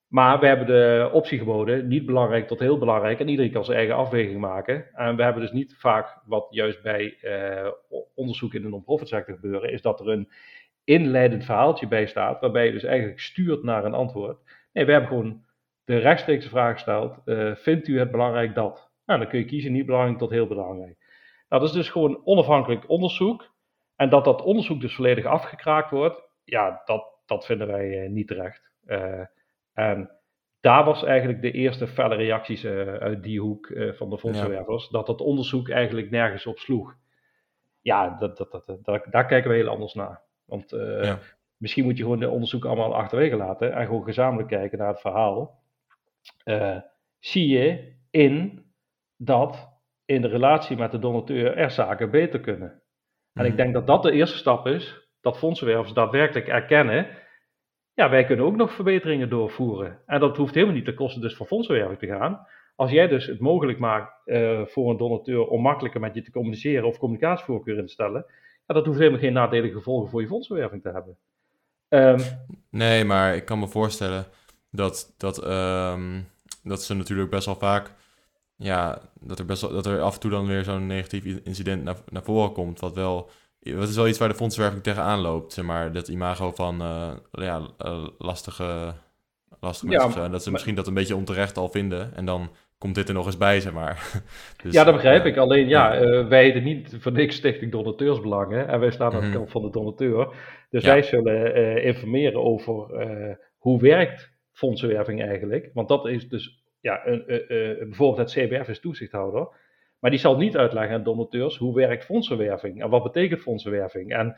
[0.06, 3.78] Maar we hebben de optie geboden, niet belangrijk tot heel belangrijk, en iedereen kan zijn
[3.78, 4.86] eigen afweging maken.
[4.92, 7.70] En we hebben dus niet vaak, wat juist bij uh,
[8.14, 10.28] onderzoek in de non-profit sector gebeuren, is dat er een
[10.84, 14.38] inleidend verhaaltje bij staat, waarbij je dus eigenlijk stuurt naar een antwoord.
[14.72, 15.45] Nee, we hebben gewoon
[15.86, 18.90] de rechtstreekse vraag gesteld, uh, vindt u het belangrijk dat?
[19.06, 20.96] Nou, dan kun je kiezen, niet belangrijk tot heel belangrijk.
[21.48, 23.54] Nou, dat is dus gewoon onafhankelijk onderzoek.
[23.96, 28.28] En dat dat onderzoek dus volledig afgekraakt wordt, ja, dat, dat vinden wij uh, niet
[28.28, 28.70] terecht.
[28.86, 29.24] Uh,
[29.72, 30.10] en
[30.60, 34.84] daar was eigenlijk de eerste felle reacties uh, uit die hoek uh, van de fondsenwervers,
[34.84, 34.90] ja.
[34.90, 36.94] dat dat onderzoek eigenlijk nergens op sloeg.
[37.80, 40.20] Ja, dat, dat, dat, dat daar kijken we heel anders naar.
[40.44, 41.18] Want ja.
[41.56, 45.00] misschien moet je gewoon de onderzoeken allemaal achterwege laten en gewoon gezamenlijk kijken naar het
[45.00, 45.64] verhaal.
[47.18, 48.64] Zie je in
[49.16, 49.68] dat
[50.04, 52.82] in de relatie met de donateur er zaken beter kunnen.
[53.32, 53.56] En ik mhm.
[53.56, 57.24] denk dat dat de eerste stap is, dat fondsenwervers daadwerkelijk erkennen
[57.96, 59.98] ja, wij kunnen ook nog verbeteringen doorvoeren.
[60.06, 62.46] En dat hoeft helemaal niet ten koste dus van fondsenwerving te gaan.
[62.74, 66.30] Als jij dus het mogelijk maakt uh, voor een donateur om makkelijker met je te
[66.30, 68.26] communiceren of communicatievoorkeur in te stellen,
[68.66, 71.16] ja, dat hoeft helemaal geen nadelige gevolgen voor je fondsenwerving te hebben.
[71.88, 72.18] Um,
[72.70, 74.24] nee, maar ik kan me voorstellen
[74.76, 76.28] dat, dat, um,
[76.62, 77.94] dat ze natuurlijk best wel vaak
[78.56, 81.84] ja, dat er, best wel, dat er af en toe dan weer zo'n negatief incident
[81.84, 82.80] naar, naar voren komt.
[82.80, 85.52] Wat wel, wat is wel iets waar de fondsenwerving tegenaan loopt.
[85.52, 88.94] Zeg maar, dat imago van uh, ja, uh, lastige,
[89.60, 90.22] lastige ja, mensen.
[90.22, 92.14] En dat ze misschien dat een beetje onterecht al vinden.
[92.14, 94.10] En dan komt dit er nog eens bij, zeg maar.
[94.62, 95.36] Dus, ja, dat begrijp ik.
[95.36, 98.68] Alleen ja, uh, wij heten niet voor niks Stichting Donateursbelangen.
[98.68, 100.28] En wij staan aan de kant van de donateur.
[100.70, 102.86] Dus wij zullen uh, informeren over
[103.56, 105.70] hoe werkt fondsenwerving eigenlijk.
[105.74, 107.24] Want dat is dus, ja, een,
[107.78, 109.48] bijvoorbeeld het CBF is toezichthouder.
[110.00, 114.12] Maar die zal niet uitleggen aan donateurs hoe werkt fondsenwerving en wat betekent fondsenwerving.
[114.12, 114.36] En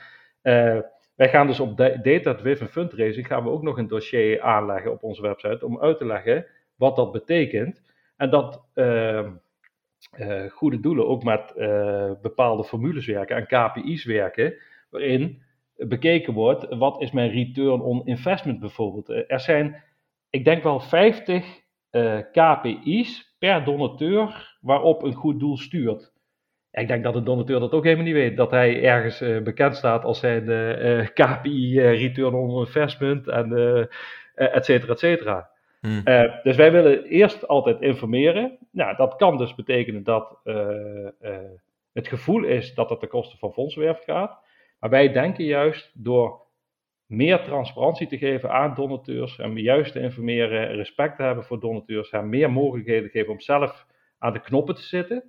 [1.15, 5.23] wij gaan dus op data-driven fundraising gaan we ook nog een dossier aanleggen op onze
[5.23, 6.47] website om uit te leggen
[6.77, 7.83] wat dat betekent.
[8.17, 9.29] En dat uh,
[10.19, 14.55] uh, goede doelen ook met uh, bepaalde formules werken en KPI's werken,
[14.91, 15.43] waarin
[15.77, 19.09] bekeken wordt wat is mijn return on investment bijvoorbeeld.
[19.09, 19.83] Er zijn,
[20.31, 21.67] ik denk wel 50
[22.33, 26.13] KPI's per donateur waarop een goed doel stuurt.
[26.71, 28.37] Ik denk dat de donateur dat ook helemaal niet weet.
[28.37, 33.53] Dat hij ergens uh, bekend staat als zijn uh, KPI, return on investment en
[34.35, 35.51] et cetera, et cetera.
[35.81, 36.03] Hmm.
[36.43, 38.59] Dus wij willen eerst altijd informeren.
[38.73, 40.39] Nou, dat kan dus betekenen dat
[41.93, 44.39] het gevoel is dat het ten koste van fondswerf gaat.
[44.81, 46.47] Maar wij denken juist door
[47.09, 52.11] meer transparantie te geven aan donateurs en juist te informeren, respect te hebben voor donateurs,
[52.11, 53.87] hen meer mogelijkheden te geven om zelf
[54.19, 55.25] aan de knoppen te zitten.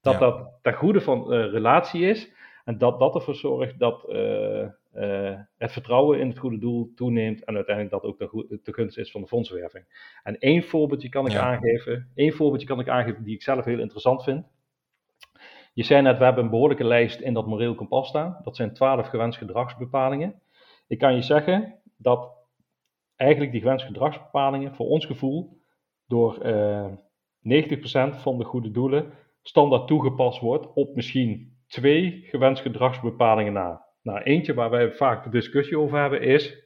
[0.00, 0.18] Dat ja.
[0.18, 2.32] dat ten goede van relatie is
[2.64, 7.54] en dat dat ervoor zorgt dat uh, het vertrouwen in het goede doel toeneemt en
[7.54, 9.84] uiteindelijk dat ook de, de gunst is van de fondswerving.
[10.22, 13.78] En één voorbeeldje kan ik aangeven, één voorbeeldje kan ik aangeven die ik zelf heel
[13.78, 14.46] interessant vind.
[15.72, 18.40] Je zei net, we hebben een behoorlijke lijst in dat moreel kompas staan.
[18.42, 20.40] Dat zijn twaalf gewenst gedragsbepalingen.
[20.86, 22.32] Ik kan je zeggen dat
[23.16, 25.60] eigenlijk die gewenst gedragsbepalingen voor ons gevoel
[26.06, 26.92] door uh, eh,
[28.12, 29.12] 90% van de goede doelen
[29.42, 33.84] standaard toegepast wordt op misschien twee gewenst gedragsbepalingen na.
[34.02, 36.64] Nou, eentje waar wij vaak de discussie over hebben is,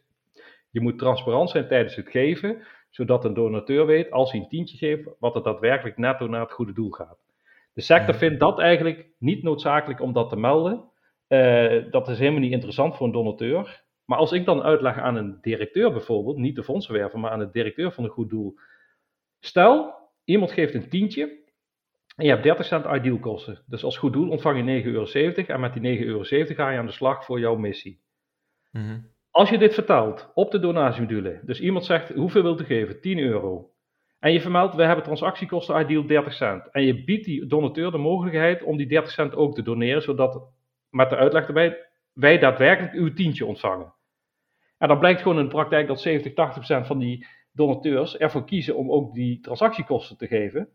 [0.70, 4.76] je moet transparant zijn tijdens het geven, zodat een donateur weet, als hij een tientje
[4.76, 7.18] geeft, wat het daadwerkelijk netto naar het goede doel gaat.
[7.72, 10.84] De sector vindt dat eigenlijk niet noodzakelijk om dat te melden.
[11.28, 13.82] Uh, dat is helemaal niet interessant voor een donateur.
[14.11, 17.50] Maar als ik dan uitleg aan een directeur bijvoorbeeld, niet de fondsenwerver, maar aan de
[17.50, 18.58] directeur van een goed doel.
[19.40, 19.94] Stel,
[20.24, 21.22] iemand geeft een tientje
[22.16, 23.62] en je hebt 30 cent idealkosten.
[23.66, 25.06] Dus als goed doel ontvang je 9,70 euro
[25.46, 28.00] en met die 9,70 euro ga je aan de slag voor jouw missie.
[28.70, 29.00] Mhm.
[29.30, 33.00] Als je dit vertaalt op de donatiemodule, dus iemand zegt hoeveel wilt u geven?
[33.00, 33.70] 10 euro.
[34.18, 36.70] En je vermeldt, we hebben transactiekosten ideal 30 cent.
[36.70, 40.42] En je biedt die donateur de mogelijkheid om die 30 cent ook te doneren, zodat,
[40.88, 43.98] met de uitleg erbij, wij daadwerkelijk uw tientje ontvangen.
[44.80, 48.44] En dan blijkt gewoon in de praktijk dat 70, 80 procent van die donateurs ervoor
[48.44, 50.68] kiezen om ook die transactiekosten te geven.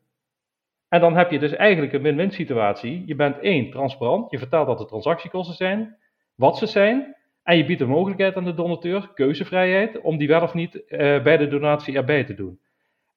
[0.87, 3.03] En dan heb je dus eigenlijk een win-win situatie.
[3.05, 4.31] Je bent één, transparant.
[4.31, 5.97] Je vertelt dat de transactiekosten zijn,
[6.35, 7.15] wat ze zijn.
[7.43, 11.23] En je biedt de mogelijkheid aan de donateur, keuzevrijheid, om die wel of niet uh,
[11.23, 12.59] bij de donatie erbij te doen.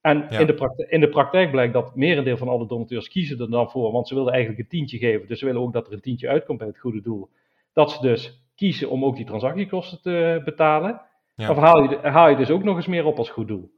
[0.00, 3.50] En in, de praktijk, in de praktijk blijkt dat merendeel van alle donateurs kiezen er
[3.50, 5.28] dan voor, want ze willen eigenlijk een tientje geven.
[5.28, 7.28] Dus ze willen ook dat er een tientje uitkomt bij het goede doel.
[7.72, 11.00] Dat ze dus kiezen om ook die transactiekosten te betalen.
[11.34, 11.50] Ja.
[11.50, 13.70] Of haal je, haal je dus ook nog eens meer op als goed doel.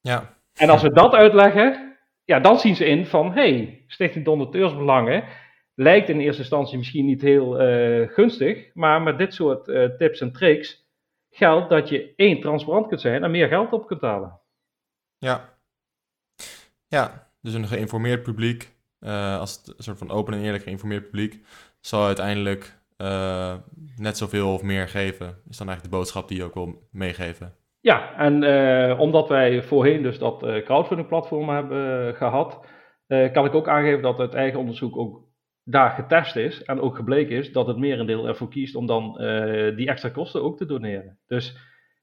[0.00, 0.34] Ja.
[0.54, 5.24] En als we dat uitleggen, ja, dan zien ze in van, hey, Stichting Donateursbelangen
[5.74, 10.20] lijkt in eerste instantie misschien niet heel uh, gunstig, maar met dit soort uh, tips
[10.20, 10.86] en tricks
[11.30, 14.40] geldt dat je één, transparant kunt zijn en meer geld op kunt halen.
[15.18, 15.58] Ja,
[16.86, 21.44] ja dus een geïnformeerd publiek, uh, als een soort van open en eerlijk geïnformeerd publiek,
[21.80, 22.77] zal uiteindelijk
[23.96, 25.26] net zoveel of meer geven.
[25.26, 27.54] Is dan eigenlijk de boodschap die je ook wil meegeven.
[27.80, 32.66] Ja, en uh, omdat wij voorheen dus dat uh, crowdfunding platform hebben gehad,
[33.08, 35.26] uh, kan ik ook aangeven dat het eigen onderzoek ook
[35.64, 39.12] daar getest is en ook gebleken is dat het merendeel ervoor kiest om dan
[39.76, 41.18] die extra kosten ook te doneren.
[41.26, 41.56] Dus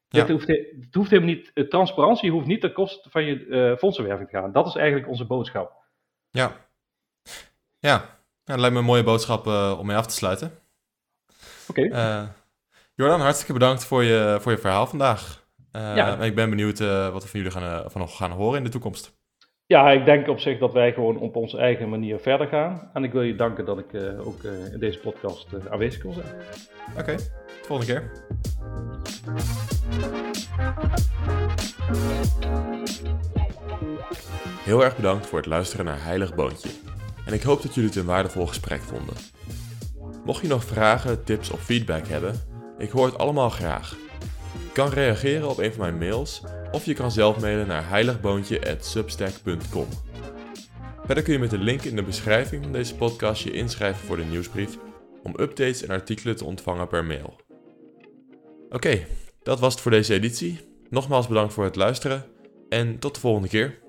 [0.08, 0.28] ja.
[0.28, 4.52] hoeft, het hoeft helemaal niet, transparantie hoeft niet ten koste van je fondsenwerving te gaan.
[4.52, 5.74] Dat is eigenlijk onze boodschap.
[6.30, 6.52] Ja,
[7.80, 7.90] ja.
[7.90, 8.06] ja
[8.44, 9.48] dat lijkt me een mooie boodschap
[9.80, 10.52] om mee af te sluiten.
[11.68, 11.86] Oké.
[11.86, 12.28] Okay.
[12.96, 15.44] Jordan, hartstikke bedankt voor je, voor je verhaal vandaag.
[15.72, 16.18] Uh, ja.
[16.18, 18.64] Ik ben benieuwd uh, wat we van jullie gaan, uh, van nog gaan horen in
[18.64, 19.14] de toekomst.
[19.66, 22.90] Ja, ik denk op zich dat wij gewoon op onze eigen manier verder gaan.
[22.94, 23.94] En ik wil je danken dat ik
[24.26, 26.28] ook in deze podcast aanwezig kon zijn.
[26.90, 28.12] Oké, okay, tot de volgende keer.
[34.64, 36.70] Heel erg bedankt voor het luisteren naar Heilig Boontje.
[37.26, 39.16] En ik hoop dat jullie het een waardevol gesprek vonden.
[40.26, 42.42] Mocht je nog vragen, tips of feedback hebben,
[42.78, 43.98] ik hoor het allemaal graag
[44.76, 49.88] kan reageren op een van mijn mails of je kan zelf mailen naar heiligboontje.substack.com.
[51.06, 54.18] Verder kun je met de link in de beschrijving van deze podcast je inschrijven voor
[54.18, 54.78] de nieuwsbrief
[55.24, 57.36] om updates en artikelen te ontvangen per mail.
[58.70, 59.06] Oké,
[59.44, 60.60] dat was het voor deze editie.
[60.90, 62.26] Nogmaals bedankt voor het luisteren
[62.70, 63.85] en tot de volgende keer.